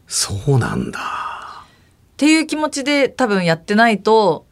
[0.08, 1.00] そうなんだ。
[1.00, 4.46] っていう気持ちで多分やってないと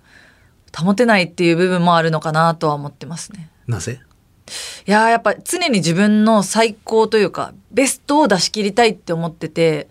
[0.75, 3.49] 保てないっていう部分もあるのかなとは思ってますね。
[3.67, 4.01] なぜ？
[4.85, 9.87] いやーやっぱ常に自分の最高というかベストを出し切りたいって思ってて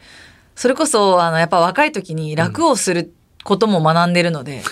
[0.55, 4.63] それこそあのやっぱ若い時に楽をすることも学んでるので、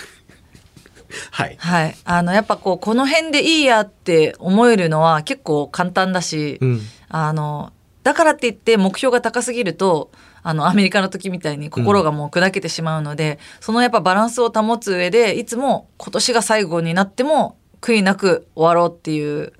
[1.31, 1.55] はい。
[1.59, 6.81] はい、あのやっぱこうこの辺でいいやって思えるのは結構簡単だし、うん。
[7.09, 7.71] あの
[8.03, 10.11] だからって言って目標が高すぎると
[10.43, 19.53] あのアメリカの時みたいに心がもう砕けてしまうので、そのやっぱバランスを保つ上でいつも今年が最後になっても悔いなく終わろうっていう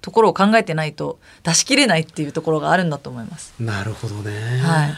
[0.00, 3.54] ところを考えてないと出し切れないっていうところがあるんだと思います。
[3.60, 4.32] なるほどね。
[4.62, 4.94] はい、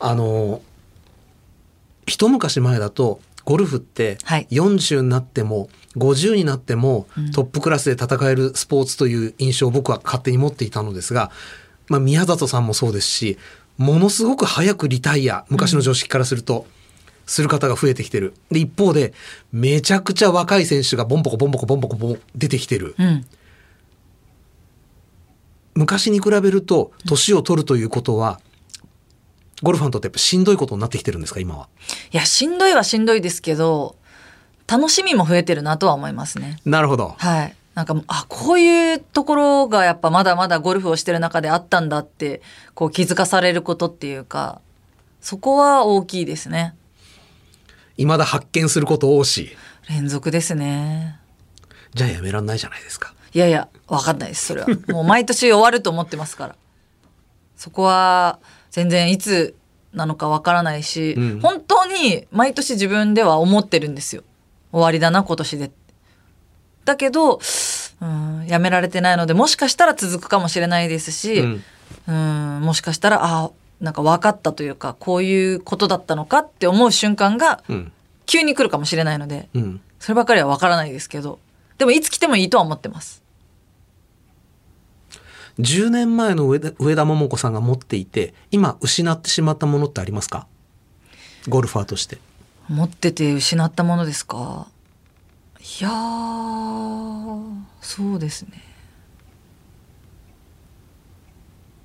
[0.00, 0.60] あの、
[2.06, 4.46] 一昔前だと、ゴルフってはい。
[4.50, 7.30] 40になっても50になってもうん。
[7.30, 11.30] トップクラスで戦えるスポーツという印象を僕は勝手に持っていたのですが、
[11.88, 13.38] まあ、宮里さんもそうですし
[13.78, 16.66] ものすごく早くリタイア昔の常識からすると、
[17.24, 18.34] する方が増えてきてる。
[18.50, 19.14] で一方で
[19.50, 22.94] めちゃくちゃ若い選手がボンボコボンボコボンボコボン出てきてる。
[22.98, 23.24] うん、
[25.74, 28.40] 昔に比べると年を取るということは
[29.62, 31.68] ゴルファーにとってやっぱしんどいことになってきてるんですか今は？
[32.12, 33.96] いやしんどいはしんどいですけど
[34.66, 36.58] 楽しみも増えてるなとは思いますね。
[36.64, 37.14] なるほど。
[37.18, 37.54] はい。
[37.74, 42.42] なんか、あ、こういうところがやっぱまだまだゴルフをしてる中であったんだって、
[42.74, 44.60] こう気づかされることっていうか、
[45.20, 46.74] そこは大きいですね。
[47.96, 49.56] 未だ発見すること多し
[49.88, 51.20] 連続ですね。
[51.94, 53.14] じゃあやめらんないじゃないですか。
[53.32, 54.66] いやいや、わかんないです、それは。
[54.88, 56.56] もう毎年終わると思ってますから。
[57.56, 59.54] そこは全然いつ
[59.94, 64.22] なのかわからないし、うん本当に毎年自分では思ってるんですよ。
[64.72, 65.70] 終わりだな、今年で。
[66.84, 67.40] だけど、
[68.00, 71.64] うん、やめられてないので、もしかしたら続くかもしれないですし、うん
[72.06, 73.50] うん、もしかしたら、あ
[73.80, 77.92] なんか分かったというか、こういうことだったのかって思う瞬間がうん
[78.26, 81.38] 急に来るかもしれないので、うんそればかりは分からないですけど、
[81.78, 83.22] でもいつ来てもいいとは思ってます。
[85.58, 90.46] 10年前の上田上田桃子さんが持っていて今失ってしまったものってありますか？
[91.48, 92.18] ゴルファーとして。
[92.68, 94.68] 持ってて失ったものですか？
[95.58, 95.90] いや
[97.80, 98.62] そうですね。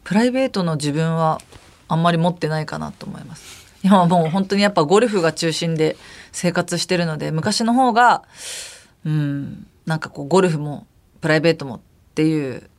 [0.04, 1.40] プライベートの自分は
[1.88, 3.64] あんまり持ってないかなと思います。
[3.84, 5.98] 今はもう本当にやっぱゴルフが中心で
[6.32, 8.24] 生活してるので昔の方が
[9.06, 10.86] うんなんかこうゴルフも
[11.22, 11.80] プライベートもっ
[12.16, 12.70] ていう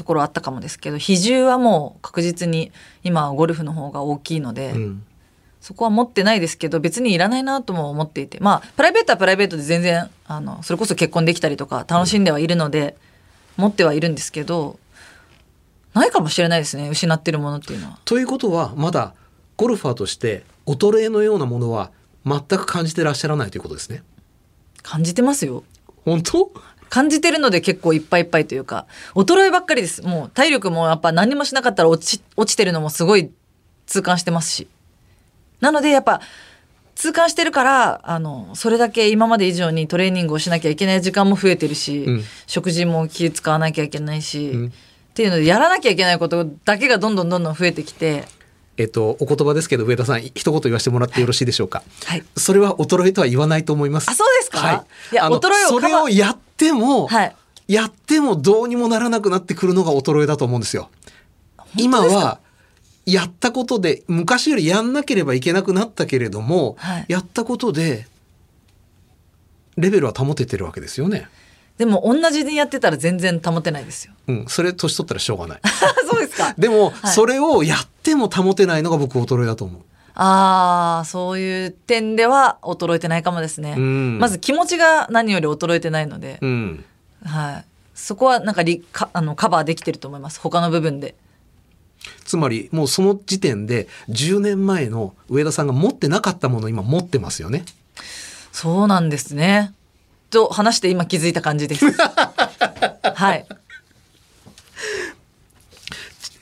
[0.00, 2.72] ところあったかもですけど比重はもう確実に
[3.04, 5.06] 今はゴルフの方が大きいので、うん
[5.60, 12.96] そこは持ってないですけど別にいらないなとも思っていてまあプライベートはプライベートで全然あのそれこそ結婚できたりとか楽しんではいるので、
[13.58, 14.78] 持ってはいるんですけど
[15.92, 17.98] ないかもしれないですね失ってるものっていうのは。
[18.06, 19.12] ということはまだ
[19.58, 21.90] ゴルファーとして衰えのようなものは
[22.24, 24.02] 全く感じてらっしゃらないということですね。
[24.82, 25.62] 感じてますよ
[26.06, 26.50] 本当？
[26.90, 30.02] 感じてるので結構いっぱいいっぱいというか衰えばっかりです。
[30.02, 33.30] もう体力もやっぱ何もしなかったら落ち落ちてるのもすごい
[33.86, 34.68] 痛感してますし。
[35.60, 36.20] なのでやっぱ
[36.96, 42.24] 痛感してるからあのそれだけ今まで以上にトレーニングをしなきゃいけない時間も増えてるし、うん。
[42.46, 44.66] 食事も気使わなきゃいけないし、うん。
[44.66, 44.70] っ
[45.14, 48.24] ていうのでやらなきゃいけないことだけがどんどんどんどん増えてきて。
[48.76, 51.82] えっとお言葉ですけど上田さん一言言わせてもらってよろしいでしょうか？
[52.06, 52.24] はい。
[52.36, 54.08] それは衰えとは言わないと思います。
[54.08, 54.58] あそうですか？
[54.58, 54.86] はい。
[55.12, 57.36] いや衰えをそれをやっても、はい
[57.70, 60.90] やってもどうにもならなくなってくるのが衰えだと思うんですよ。
[61.76, 62.40] 今は
[63.06, 68.08] やったことで昔よりやんなければいけなくなったけれども、はいやったことで
[69.76, 71.28] レベルは保ててるわけですよね。
[71.78, 75.60] でも同じにやってたら全然保てないですようん、それ年取ったらしょうがない。
[76.10, 79.82] そうですかでも、はいそれをやっても保てないのが僕衰えだと思う。
[80.22, 83.74] ああ、そういう点では衰えてないかもですね。
[83.78, 86.84] うんまず気持ちが何より衰えてないので、うん。
[87.24, 87.64] はい。
[87.94, 90.38] そこはなんかリかあのカバーできてると思います。
[90.38, 91.14] 他の部分で。
[92.26, 97.64] つまりもうその時点で10年前の上田さんが持ってなかったものを今持ってますよね。
[98.52, 99.72] そうなんですね。
[100.28, 101.86] と話して今気づいた感じです。
[103.14, 103.46] はい。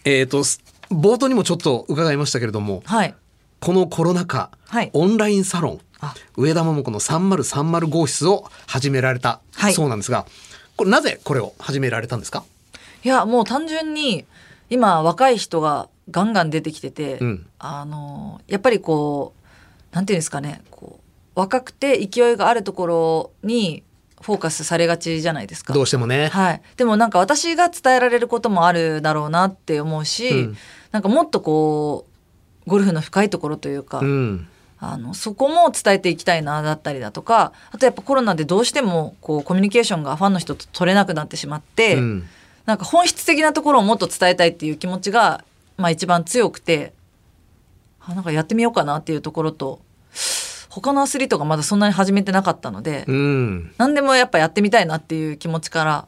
[0.04, 0.60] えっ、とす
[0.90, 3.14] 冒頭にもちょっと伺いましたけれどもはい。
[3.60, 4.90] このコロナ禍、はい。
[4.92, 6.14] オンラインサロンあ。
[6.36, 9.40] 上田桃子の3030号室を始められた。
[9.54, 9.74] はい。
[9.74, 10.26] そうなんですが、
[10.76, 12.44] これなぜこれを始められたんですか、
[13.04, 14.24] いや、もう単純に
[14.70, 17.46] 今若い人がガンガン出てきてて、うん。
[17.58, 19.34] あの、やっぱりこ
[19.92, 21.00] う、なんていうんですかね、こ
[21.36, 23.82] う、若くて勢いがあるところに
[24.20, 25.72] フォーカスされがちじゃないですか。
[25.72, 26.28] どうしてもね。
[26.28, 30.56] はい、でもなんか私が伝えられることもあるだろうなって思うし、うん。
[30.90, 32.07] なんかもっとこう
[32.68, 34.48] ゴルフの深いところというか、うん。
[34.80, 42.24] あのそこも伝えていきたいなだったりだとかあとやっぱコロナでどうしてもこうコミュニケーションがファンの人と取れなくなってしまって、うん。
[42.64, 45.42] なんか本質的なところをもっと伝えたいっていう気持ちが、
[45.78, 46.92] まあ、一番強くて
[48.00, 49.80] あなんかやってみようかなっていうところと
[50.68, 53.74] 他のアスリートがまだそんなに始めてなかったので、うん。
[53.78, 56.06] 何でもやっぱやってみたいなっていう気持ちから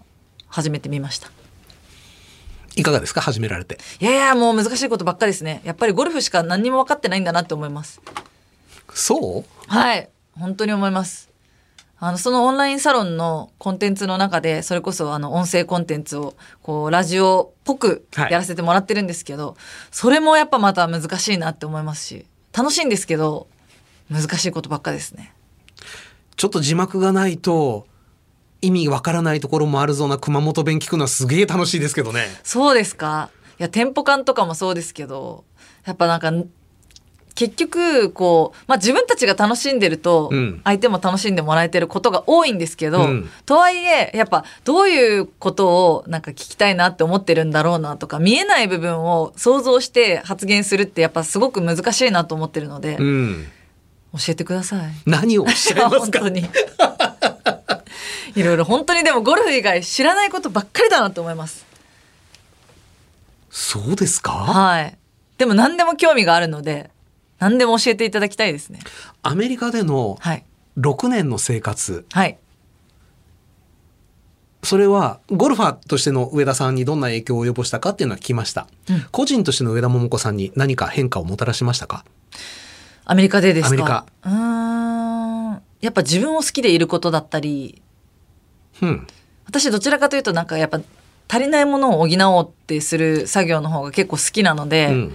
[0.49, 1.31] 始めてみました。
[2.81, 3.21] いかがですか？
[3.21, 3.79] 始められて。
[4.01, 5.61] いやいやもう難しいことばっかりですね。
[5.65, 8.01] やっぱりゴルフしか何にも分かってないんだなって思います。
[8.95, 9.45] そう？
[9.67, 10.09] はい。
[10.33, 11.29] 本当に思います。
[12.03, 19.55] あの、そのオンラインサロンのコンテンツの中で、それこそあの、音声コンテンツを、こう、ラジオっぽくはいやらせてもらってるんですけど、
[19.91, 22.25] それもやっぱまた難しいなって思いますし、
[22.57, 23.49] 楽しいんですけど、
[24.11, 25.35] 難しいことばっかですね。
[26.37, 27.87] ちょっと字幕がないと
[28.63, 32.27] 意味わからないところもあるぞうな熊本弁聞くのはすげえ楽しいですけどね。
[32.43, 33.31] そうですか？
[33.59, 35.45] いや、テンポ感とかもそうですけど、
[35.85, 36.33] やっぱなんか、
[37.35, 53.47] 結局、こう、まあ自分たちが楽しんでるとうん、相手も楽しんでもらえてることが多いんですけど、うんとはいえ、やっぱどういうことをなんか聞きたいなって思ってるんだろうなとか、見えない部分を想像して発言するってやっぱすごく難しいなと思ってるので、うん。
[54.13, 54.81] 教えてください。
[55.07, 56.19] 何をおっしゃいますか？
[56.21, 56.45] 本当に。
[58.35, 61.67] いろいろ本当にでもゴルフ以外知らないことばっかりだなと思います。
[63.51, 64.33] そうですか？
[64.33, 64.97] はい。
[65.39, 66.91] でも何でも興味があるので、
[67.39, 68.81] 何でも教えていただきたいですね。
[69.23, 70.45] アメリカでのはい。
[70.79, 72.39] 6年の生活、はい。
[74.63, 78.69] それはゴルファーとしての上田さんにどんな影響を及ぼしたかっていうのは聞きました。
[78.89, 82.05] うん個人としての上田桃子さんに何か変化をもたらしましたか？
[83.05, 83.69] アメリカでですか？
[83.69, 84.07] アメリカ。
[84.25, 85.63] うーん。
[85.81, 87.81] やっぱ自分を好きでいることだったり、
[88.83, 89.07] うん。
[89.47, 90.81] 私どちらかというとなんかやっぱ
[91.29, 95.15] 足りないものを補おうってする作業の方が結構好きなので、うん。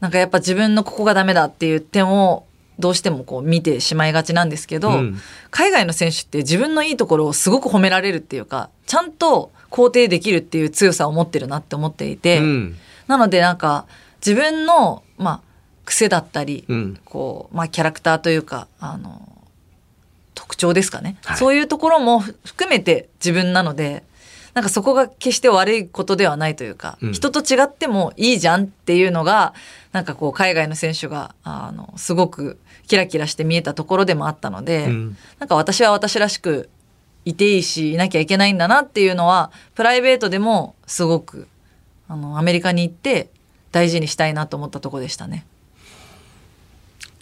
[0.00, 2.44] なんかやっぱ自分のここがダメだっていう点を
[2.78, 5.18] どうしてもこう見てしまいがちなんですけど、うん
[5.50, 12.76] 海外の選手って自分のいいところをすごく褒められるっていうかちゃんと肯定できるっていう強さを持ってるなって思っていて、うん。
[13.06, 13.86] なのでなんか
[14.24, 15.40] 自分のまあ
[15.84, 17.00] 癖だったり、うん。
[17.04, 19.28] こうまあキャラクターというかあの
[20.62, 21.36] 特徴ですかね、はい。
[21.36, 24.04] そういうところも含めて自分なので
[24.54, 27.12] なんかそこが決して悪いことではないというか、うん。
[27.12, 29.54] 人と違ってもいいじゃんっていうのが
[29.92, 35.16] なんかこう海外の選手があのすごくキラキラして見えたところでもあったので、うん。
[35.38, 36.68] なんか私は私らしく
[37.24, 41.48] いていいしいなきゃいけないんだなっていうのはプライベートでもすごく
[42.08, 43.30] あのアメリカに行って
[43.70, 45.46] 大事にしたいなと思ったところでしたね。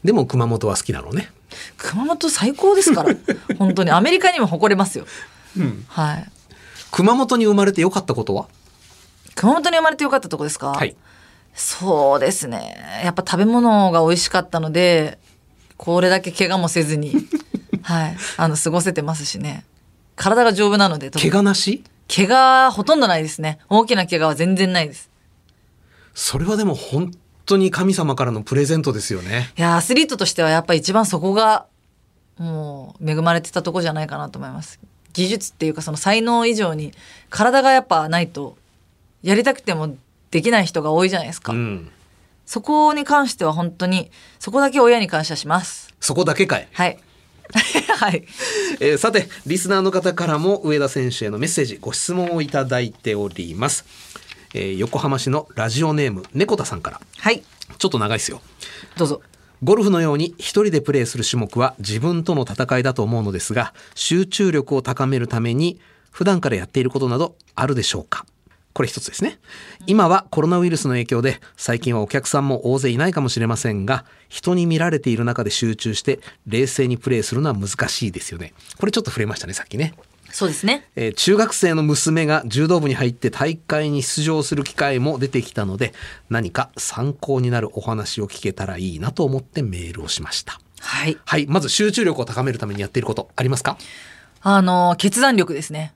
[0.04, 1.30] でも熊本は好きなのね。
[1.76, 3.14] 熊本最高ですから
[3.58, 5.06] 本当にアメリカにも誇れますよ。
[5.88, 6.30] はい。
[6.90, 8.46] 熊本に生まれてよかったことは？
[9.34, 10.68] 熊本に生まれてよかったとこですか？
[10.72, 10.96] はい。
[11.54, 13.00] そうですね。
[13.04, 15.18] やっぱ食べ物が美味しかったので、
[15.76, 17.12] これだけ怪我もせずに、
[17.82, 19.64] はい、あの過ごせてますしね。
[20.16, 21.82] 体が丈夫なので、怪我なし？
[22.14, 23.58] 怪我ほとんどないですね。
[23.68, 25.10] 大きな怪我は全然ないです。
[26.14, 27.12] それはでも本
[27.50, 29.52] 当に神様からのプレゼントですよね。
[29.56, 31.66] いや、アスリートとしてはやっぱ一番そこが、
[32.38, 34.80] もう恵まれてたとこじゃないかなと思います。
[35.12, 36.92] 技術っていうかその才能以上に
[37.28, 38.56] 体がやっぱないと
[39.22, 39.96] やりたくても
[40.30, 41.52] できない人が多いじゃないですか。
[41.52, 41.90] うん。
[42.46, 45.94] そこに関しては本当にそこだけ親に感謝します。
[46.00, 46.68] そこだけかい。
[46.72, 46.98] はい。
[47.98, 48.24] はい。
[48.80, 53.84] えーさてリスナーの方からも上田選手へのメッセージご質問をいただいております、
[54.54, 57.00] えー横浜市のラジオネーム猫田さんから。
[57.18, 57.42] はい。
[57.78, 58.40] ちょっと長いですよ。
[58.96, 59.22] どうぞ。
[59.62, 65.78] ゴルフのように一人でプレーする種目は自分との戦いだと思うのですが集中力を高めるために
[66.10, 68.24] 普段からやっていることなどあるでしょうか。
[68.72, 69.38] これ一つですね。
[69.86, 78.54] 今はコロナウイルスの影響で最近はお客さんも大勢いないかもしれませんが人に見られている中で集中して冷静にプレーするのは難しいですよね。
[78.78, 79.94] これちょっと触れましたねさっきね
[80.32, 80.88] そうですね。
[80.96, 85.92] えー中学生の娘が柔道部に入って大会に出場する機会も出てきたので
[86.28, 91.18] 何か参考になるお話を聞けたらいいなと思ってメールをしましたはい。
[91.24, 93.76] はいまず集中力を高めるためにやっていることありますか？
[94.42, 95.94] あの、決断力ですね。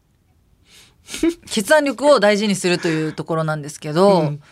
[1.50, 4.42] 決断力を大事にするというところなんですけど、うん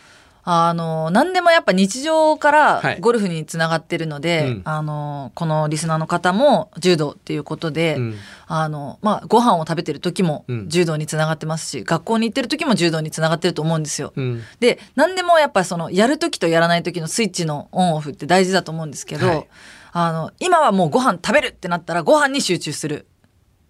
[0.45, 2.99] あの、何でもやっぱ日常からはい。
[2.99, 4.61] ゴルフにつながってるので、うん。
[4.65, 8.15] あの、このリスナーの方も柔道っていうことで、うん。
[8.47, 10.69] あの、まあ、ご飯を食べてる時もうん。
[10.69, 14.11] 柔道につながってますし、学校に行ってる時も柔道につながってると思うんですよ。
[14.15, 14.41] うん。
[14.59, 19.47] で何でもやっぱそのやる時とやらない時のスイッチのオンオフって大事だと思うんですけど、はい。
[19.93, 23.05] あの今はもうご飯食べるってなったらご飯に集中する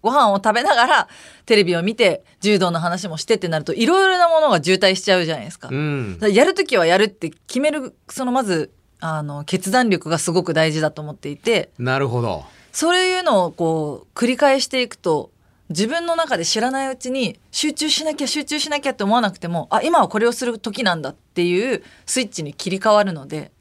[0.04, 1.08] ご飯を食べながら
[1.46, 5.68] テレビを見て柔道の話もしてってなるといろいろなものが渋滞しちゃうじゃないですか。
[5.72, 6.14] うん。
[6.18, 11.70] だからやる時はやるって決めるそのまずあの決断力がすごく大事だと思っていて。
[11.78, 12.44] なるほど。
[12.70, 15.30] そういうのをこう繰り返していくと
[15.70, 23.52] 自分の中で知らないうちに集中しなきゃ集中しなきゃって思わなくてもあ今はこれをする時なんだっていうスイッチに切り替わるので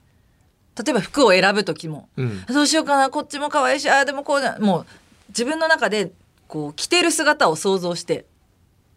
[0.83, 2.45] 例えば服を選ぶ時も、うん。
[2.47, 4.85] どうしようかなこっちも可愛いしあでもこうじゃもう
[5.29, 6.11] 自分の中で
[6.47, 8.25] こう着ている姿を想像して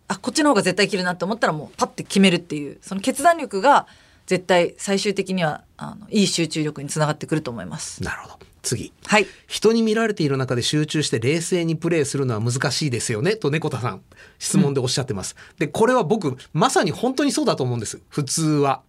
[0.09, 3.87] あこっちの方が絶対着るなって思ったらもうパッて決めるっていうその決断力が
[4.27, 8.03] 絶対最終的にはあのいい集中力につながってくると思います。
[8.03, 8.39] なるほど。
[8.63, 8.93] 次。
[9.05, 9.27] はい。
[9.47, 14.03] 人に見られている中で集中して冷静にプレーするのは難しいですよねと猫田さん
[14.41, 18.01] 質問でおっしゃってます、でこれは僕まさに本当にそうだと思うんです。
[18.09, 18.83] 普通は。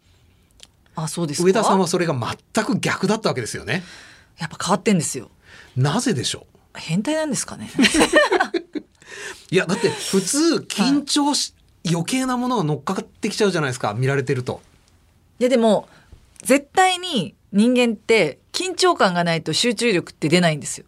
[0.95, 1.45] あそうですか？
[1.45, 2.15] 上田さんはそれが
[2.53, 3.83] 全く逆だったわけですよね。
[4.39, 5.29] やっぱ変わってんですよ。
[5.75, 6.56] なぜでしょう？
[6.77, 7.69] 変態なんですかね？
[9.49, 11.53] いやだって普通緊張し、
[11.89, 14.61] 余計なものが乗っかってきちゃうじゃないですか見られてると。
[15.39, 15.87] いやでも
[16.43, 20.85] 絶対に人間って緊張感がないと集中力って出ないんですよ。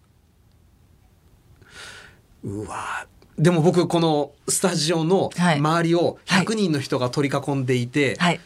[2.44, 5.58] うわでも僕このスタジオのはい。
[5.60, 6.46] 周りをはい。
[6.46, 8.40] 100人の人が取り囲んでいて、はい。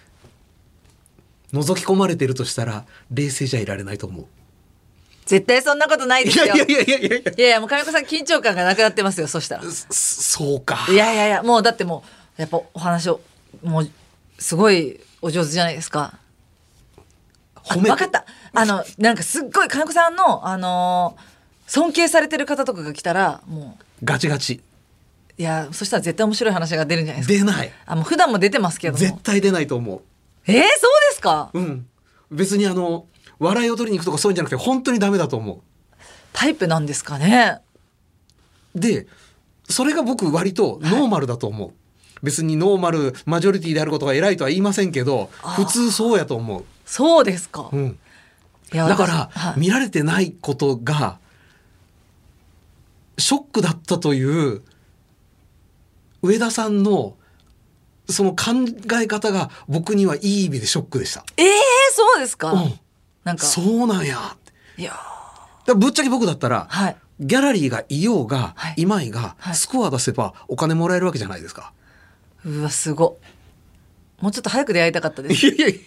[1.54, 4.26] 覗き込まれてるとしたら冷静じゃいられないと思う
[5.26, 6.46] 絶対そんなことないですよ。
[6.46, 7.18] いやいやいやいやいや。
[7.18, 9.28] いやいやもう金子さん緊張感がなくなってますよ。
[9.28, 9.64] そしたら。
[9.90, 10.86] そうか。
[10.90, 12.04] いやいやいやもうだっても
[12.38, 13.22] うやっぱお話を
[13.64, 13.90] もう
[14.40, 16.18] すごいお上手じゃないですか。
[17.56, 18.26] 褒め分かった。
[18.54, 24.62] あのなんかすっごい金子さんのあのー、尊敬されてる方とかが来たらもうガチガチ。
[25.36, 27.52] いやそしたら絶対面白い話が出るんじゃないですか。
[27.52, 27.72] 出ない。
[27.86, 30.02] あもう普段も出てますけど絶対出ないと思う。
[30.46, 31.50] えー、そうですか？
[31.54, 31.88] うん。
[32.30, 33.06] 別にあの
[33.40, 35.62] 笑いを取りに行くとかそういうんじゃなくて本当にダメだと思
[36.34, 37.60] タイプなんですかね。
[38.76, 39.08] うで
[39.70, 41.74] それが僕割とノーマルだと思う、
[42.22, 48.00] 別にノーマルマジョリティであることが偉いとは言いませんけど普通そうやと思う、そうですか、うん、
[48.74, 49.60] いやだから、私はい。
[49.60, 51.20] 見られてないことが
[53.18, 54.62] ショックだったという
[56.22, 57.16] 上田さんの
[58.10, 58.52] その考
[59.02, 61.24] え方が僕にはいい意味でショックでした。
[61.38, 61.46] えー、
[61.94, 62.80] そうですか、うん、
[63.24, 63.46] なんか。
[63.46, 64.36] そうなんや。
[64.78, 64.94] いや
[65.66, 66.96] だぶっちゃけ僕だったら、はい。
[67.20, 68.82] ギャラリーがいようが、はい。
[68.82, 69.56] い、まいが、はい。
[69.56, 71.72] スコア出せばお金もらえるわけじゃないですか。
[72.46, 73.18] うわすご
[74.20, 75.48] もうちょっと早く出会いたかったです。
[75.48, 75.80] いやいや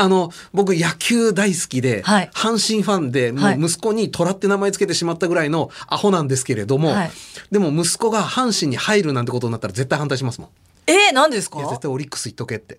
[0.00, 2.30] あの僕野球大好きで、はい。
[2.32, 3.58] 阪神ファンでもはい。
[3.58, 7.10] う息子に虎って名前つけてしまったぐらいのアホなんですけれども、はい。
[7.50, 10.50] でも息子が阪神に入るなんてことになったら絶対反対しますもん。
[10.86, 11.58] えー、何ですか？
[11.58, 12.78] いや絶対オリックス行っとけって。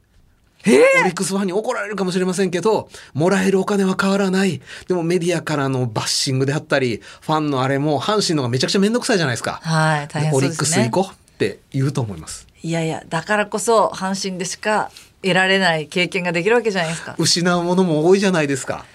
[0.65, 4.61] えーオリックスファンに怒られるかもしれませんけど、もらえるお金は変わらない。
[4.87, 9.59] でもメディアからのバッシングであったり、ファンのあれも阪神のがめちゃくちゃめんどくさいじゃないですか。
[9.63, 12.47] はい大変そうオリックス行こうって言うと思います。
[12.61, 14.91] いやいやだからこそ阪神でしか
[15.21, 18.85] 得られない経験ができるわけじゃないですか失うものも多いじゃないですか。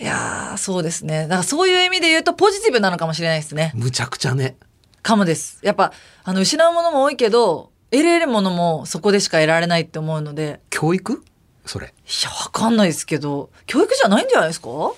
[0.00, 4.56] いやーそうですねだからそういう意味で言うとポジティブなのかもしれないですねむちゃくちゃね。
[5.02, 5.92] かもですやっぱ
[6.24, 10.60] あの失うものも多いけど得れるものもそこでしか得られないって思うので。
[10.70, 11.22] 教育？
[11.66, 11.86] それ。
[11.86, 11.90] い
[12.24, 13.50] やわかんないですけど。
[13.66, 14.68] 教育じゃないんじゃないですか？
[14.68, 14.94] ど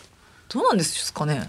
[0.55, 1.49] うなんですかね？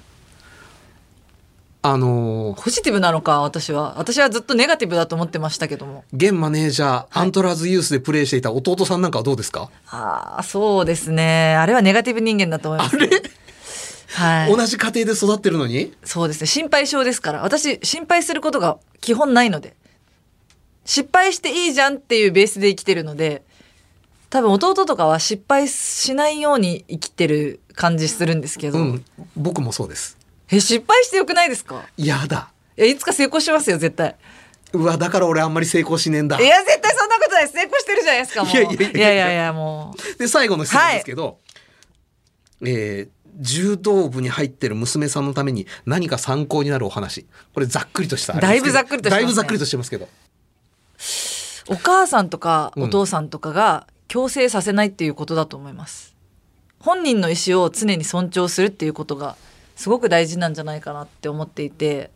[1.83, 3.97] あのーポジティブなのか私は。
[3.97, 6.03] 私はずっとネガティブだと思ってましたけども。
[6.13, 11.55] 現マネージャー、アントラーズユースでプレーしていた弟さんなんかはどうですか、ああそうですね。
[11.55, 12.95] あれはネガティブ人間だと思います。
[12.95, 13.09] あれ、
[14.13, 14.55] はい。
[14.55, 15.91] 同じ家庭で育ってるのに？
[16.03, 16.45] そうですね。
[16.47, 17.41] 心配性ですから。
[17.41, 19.75] 私心配することが基本ないので
[20.85, 23.43] 失敗していいじゃんっていうベースで生きてるので
[24.29, 29.05] 多分弟とかは失敗しないように生きてる感じするんですけど、うん。
[29.35, 30.17] 僕もそうです。
[30.49, 31.83] え失敗してよくないですか？
[31.97, 32.51] やだ。
[32.77, 34.15] いやいつか成功しますよ絶対
[34.73, 36.47] うわ、だから俺あんまり成功しねえんだい。
[36.47, 41.39] や絶対そんなことない成功してるじゃないですかもういやいやいやいやいやいやもうで、最後の質問ですけど、
[42.65, 43.09] えー
[43.39, 47.25] 柔道部に入ってる娘さんのために何か参考になるお話。
[47.53, 48.33] これざっくりとした。
[48.33, 50.09] だいぶざっくりとしてますねだいぶざっくりとしてますけど。
[51.71, 56.15] お母さんとかうんお父さんとかが強制させないっていうことだと思います。
[56.79, 59.35] 本人の意思を常に尊重するっていうことが
[59.75, 62.11] すごく大事なんじゃないかなって思っていて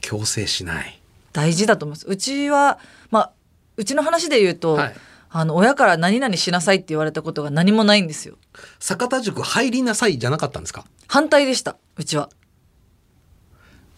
[0.00, 1.00] 強制しない。
[1.32, 2.06] 大事だと思います。
[2.06, 2.78] うちは
[3.10, 3.32] まあ
[3.76, 4.94] うちの話で言うと、はい
[5.32, 8.36] あの親から何々しなさいって言われたことが何もないんですよ。
[8.80, 10.84] 坂田塾入りなさいじゃなかったんですか？
[11.06, 12.30] 反対でしたうちは。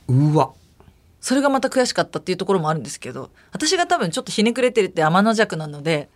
[0.08, 0.52] うわ。
[1.22, 6.10] それがまた悔しかったっていうところもあるんですけど私が多分ちょっとひねくれてるって天の弱なので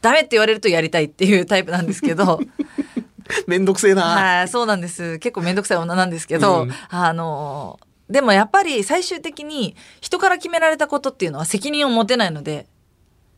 [0.00, 2.40] ダメって言われるとやりたいっていうタイプなんですけど
[3.46, 4.02] めんどくせえな。
[4.02, 5.18] はい、そうなんです。
[5.18, 12.66] 結構めんどくさい女なんですけど、うんあの、でもやっぱり最終的に人から決められたことっていうのは責任を持てないので、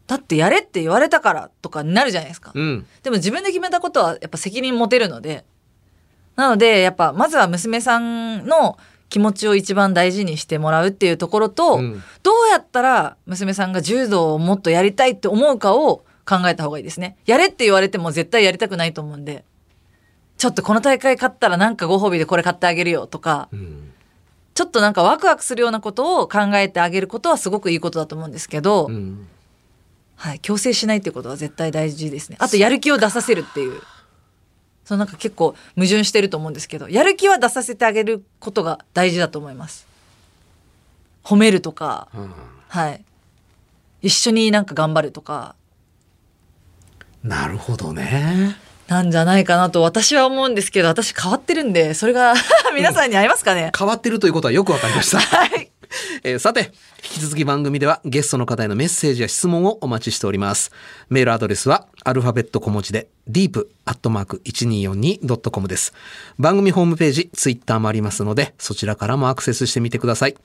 [0.06, 2.52] だってやれって言われたからとかになるじゃないですか。
[2.54, 2.86] うん。
[3.02, 5.44] でも自分で決めたことはやっぱ責任持てるので、
[6.36, 8.76] なのでやっぱまずは娘さんの
[9.08, 17.16] 気持ちを一番大事にしてもらうっていうところと、うんどうやったら娘さんが柔道をもっとやりたいって思うかを考えた方がいいですね。
[17.24, 19.44] やれって言われても絶対やりたくないと思うんで、
[20.36, 23.92] ちょっとこの大会勝ったらなんかご褒美でこれ買ってあげるよとか、うん。
[24.54, 29.28] ちょっとなんかワクワクするようなことを考えてあげることはすごくいいことだと思うんですけど、うん。
[30.16, 32.38] はい、強制しないっていうことは絶対大事ですね。
[32.40, 33.80] あとやる気を出させるっていう。
[34.86, 39.86] そのなんか結構矛盾してると思うんですけど、やる気は出させてあげることが大事だと思います。
[41.24, 42.32] 褒めるとか、うん
[42.68, 43.04] はい。
[44.00, 45.56] 一緒になんか頑張るとか、
[47.24, 48.56] なるほどね。
[48.86, 52.34] なんじゃないかなと私は思うんですけど、私変わってるんで、それが
[52.76, 55.18] 皆さんに合いますかね、変わってるということはよくわかりました。
[55.18, 55.65] はい。
[56.22, 56.72] えーさて、
[57.02, 60.72] 引き続き番組ではゲストの方へのメッセージや質問をお待ちしております。
[61.08, 65.92] メールアドレスはアルファベット小文字で deep.1242.com です。
[66.38, 70.36] 番組ホームページ、ツイッターもありますので、そちらからもアクセスしてみてください。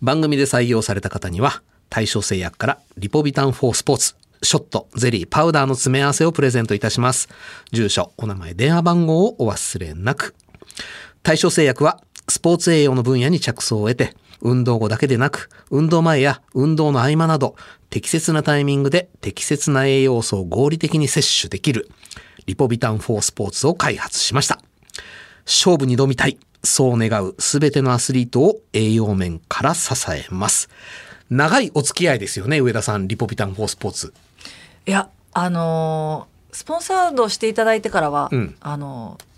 [0.00, 7.28] 番組で採用された方には、対象製薬からリポビタン4スポーツ、ショット、ゼリー、パウダーの詰め合わせをプレゼントいたします。
[7.70, 10.34] 住所、お名前、電話番号をお忘れなく。
[11.22, 17.56] 対象製薬はスポーツ栄養の分野に着想を得て、運動後だけでなく、運動前や運動の合間など、
[17.88, 21.88] 適切なタイミングで適切な栄養素を合理的に摂取できる、
[22.46, 24.60] リポビタン4スポーツを開発しました。
[25.46, 30.68] 勝負に挑みたい、そう願うすべてのアスリートを栄養面から支えます。
[31.30, 34.12] 長いお付き合いですよね、上田さん、リポビタン4スポーツ。
[34.86, 39.31] いや、あのースポンサードしていただいてからは、うんあのー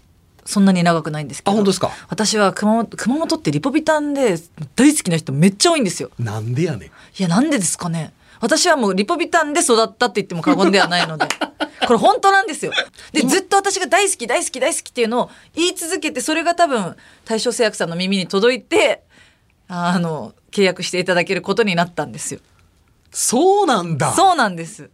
[0.44, 1.52] そんなに長くないんですけど。
[1.52, 1.90] あ本当ですか？
[2.08, 4.36] 私は熊本、熊本ってリポビタンで
[4.76, 6.10] 大好きな人めっちゃ多いんですよ。
[6.18, 6.88] なんでやねん。
[6.88, 8.12] いや、なんでですかね。
[8.40, 11.26] 私はもうリポビタンで育ったって言っても過言ではないので。
[11.86, 12.72] これ本当なんですよ。
[13.12, 19.02] で、ずっと私が大好き、大好き、大好きっていうのを言い続けて、それが多分、大正製薬さんの耳に届いて、
[19.68, 22.40] あの、契約していただけることになったんですよ。
[23.10, 24.12] そうなんだ。
[24.14, 24.90] そうなんです。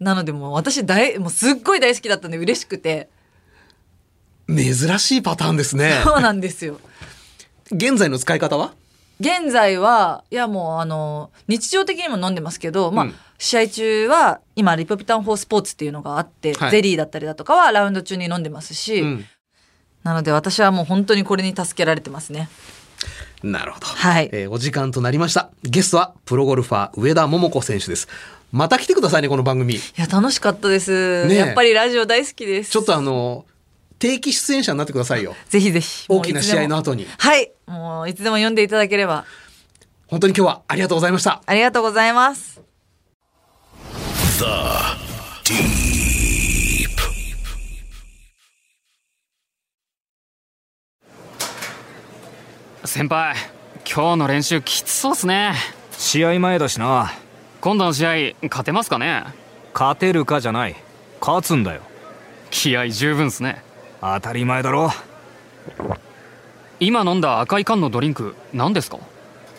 [0.00, 3.08] なのでもう私大、もうすっごい大好きだったんで嬉しくて。
[4.56, 6.00] 珍しいパターンですね。
[6.04, 6.80] そうなんですよ。
[7.72, 8.72] 現在の使い方は？
[9.20, 19.24] 現在はいやもうあの日常的にも飲んでますけど、まあうん試合中は今リポビタン4スポーツっていうのがあって、はいゼリーだったりだとかはラウンド中に飲んでますし、うん
[20.02, 22.48] なので私はもう本当にこれに助けられてますね。
[23.42, 23.86] なるほど。
[23.86, 25.50] はいえーお時間となりました。
[25.62, 28.08] ゲストはプロゴルファー上田桃子選手です。
[28.52, 29.74] また来てくださいね、この番組。
[29.76, 33.44] いや楽しかったです、ねえやっぱりラジオ大好きですちょっとあの、
[34.00, 35.36] 定期出演者になってくださいよ。
[35.50, 36.06] ぜひぜひ。
[36.08, 37.06] 大きな試合の後後に。
[37.18, 37.52] はい。
[37.66, 39.26] もういつでも読んでいただければ。
[40.06, 41.42] 本当に今日はありがとうございました。
[41.44, 42.62] ありがとうございます。
[44.38, 44.44] The
[45.44, 46.88] Deep.
[52.86, 53.36] 先輩
[53.84, 55.52] 今日の練習きつそうっすね。
[55.92, 57.12] 試合前だしな。
[57.60, 59.24] 今度の試合勝てますかね？
[59.74, 60.76] 勝てるかじゃない。
[61.20, 61.82] 勝つんだよ。
[62.50, 63.62] 気合十分っすね
[64.00, 64.90] 当たり前だろ。
[66.78, 68.98] 今飲んだ赤い缶のドリンク何ですか？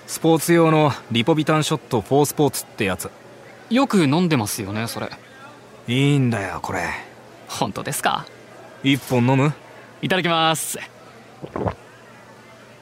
[0.08, 3.10] スポーツ用のリポビタンショット4スポーツってやつ。
[3.70, 5.10] よく飲んでますよねそれ。
[5.88, 6.90] いいんだよこれ。
[7.48, 8.26] 本当ですか？
[8.84, 9.54] 一本飲む？
[10.02, 10.80] いただきます。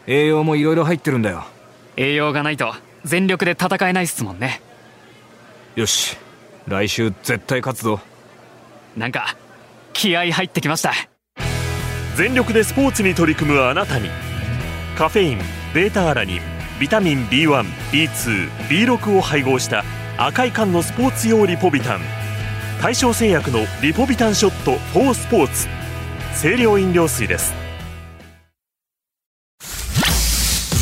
[0.07, 1.43] 栄養もいろいろ入ってるんだよ。
[1.97, 4.61] 栄養がないと全力で戦えないっすもんね。
[5.75, 6.17] よし。
[6.67, 7.99] 来週絶対勝つぞ。
[8.95, 9.35] なんか
[9.91, 10.93] 気合入ってきました
[12.19, 14.09] 全力でスポーツに取り組むあなたに
[14.97, 15.37] カフェイン
[15.73, 16.41] ベータアラニン
[16.77, 19.85] ビタミン B1B2B6 を配合した
[20.17, 22.01] 赤い缶のスポーツ用リポビタン
[22.81, 25.69] 大正製薬のリポビタンショット4スポーツ
[26.41, 27.53] 清涼飲料水です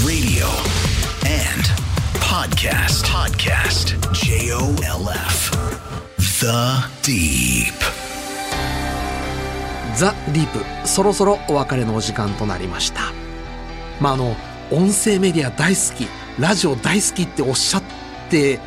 [0.07, 0.47] Radio
[1.21, 1.67] and.
[2.19, 3.05] Podcast.
[4.11, 5.51] J O L F.
[6.17, 7.96] The Deep.
[9.97, 13.01] ザ・ディープ、そろそろお別れのお時間となりました。
[13.99, 14.35] まあ、あの、
[14.69, 16.07] 音声メディア大好き、
[16.39, 17.83] ラジオ大好きっておっしゃっ
[18.29, 18.59] て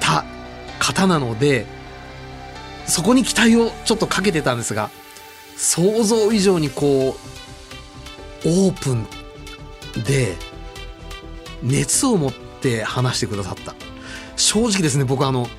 [0.00, 0.24] た
[0.78, 1.66] 方なので、
[2.86, 4.88] そこに期待をちょっとかけてたんですが、
[5.58, 7.16] 想像以上にこ
[8.46, 9.06] う、オープン
[10.04, 10.36] で、
[11.62, 13.74] 熱を持って話してくださった。
[14.36, 15.50] 正直ですね、僕あの、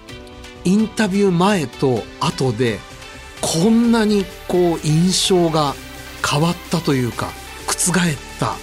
[0.64, 2.80] インタビュー前と後で、
[3.42, 5.74] こんなにこう印象が
[6.28, 7.32] 変わったというか
[7.68, 7.96] 覆っ
[8.40, 8.56] た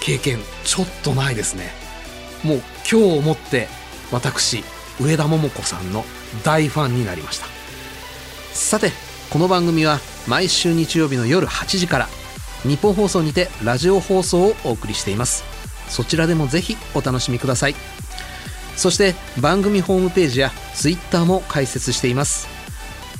[0.00, 1.72] 経験ちょっとないですね。
[2.42, 3.68] もう今日をもって
[4.10, 4.64] 私
[5.00, 6.04] 上田桃子さんの
[6.44, 7.46] 大ファンになりました。
[8.52, 8.92] さて
[9.30, 12.08] この番組は毎週日曜日の夜8時から
[12.62, 15.44] 日本放送にてラジオ放送をお送りしています。
[15.88, 17.74] そちらでもぜひお楽しみください。
[18.76, 22.59] そして番組ホームページやツイッターも開設しています。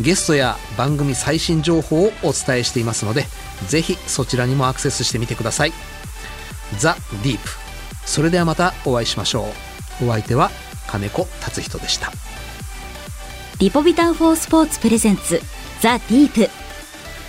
[0.01, 3.27] ゲストや番組最新情報をお伝えしていますので
[3.69, 5.73] ぜひそちらにもアクセスしてみてください。
[6.79, 7.49] ザ・ディープ。
[8.07, 9.53] それではまたお会いしましょ
[10.01, 10.07] う。
[10.07, 10.51] お相手は
[10.87, 12.11] 金子達人でした。
[13.59, 15.43] リポビタン4スポーツプレゼンツ
[15.81, 16.51] ザ・ディープ。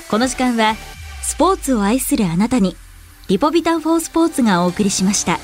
[0.10, 0.76] この時間は
[1.22, 2.76] スポーツを愛するあなたに
[3.28, 5.40] リポビタン4スポーツがお送りしました。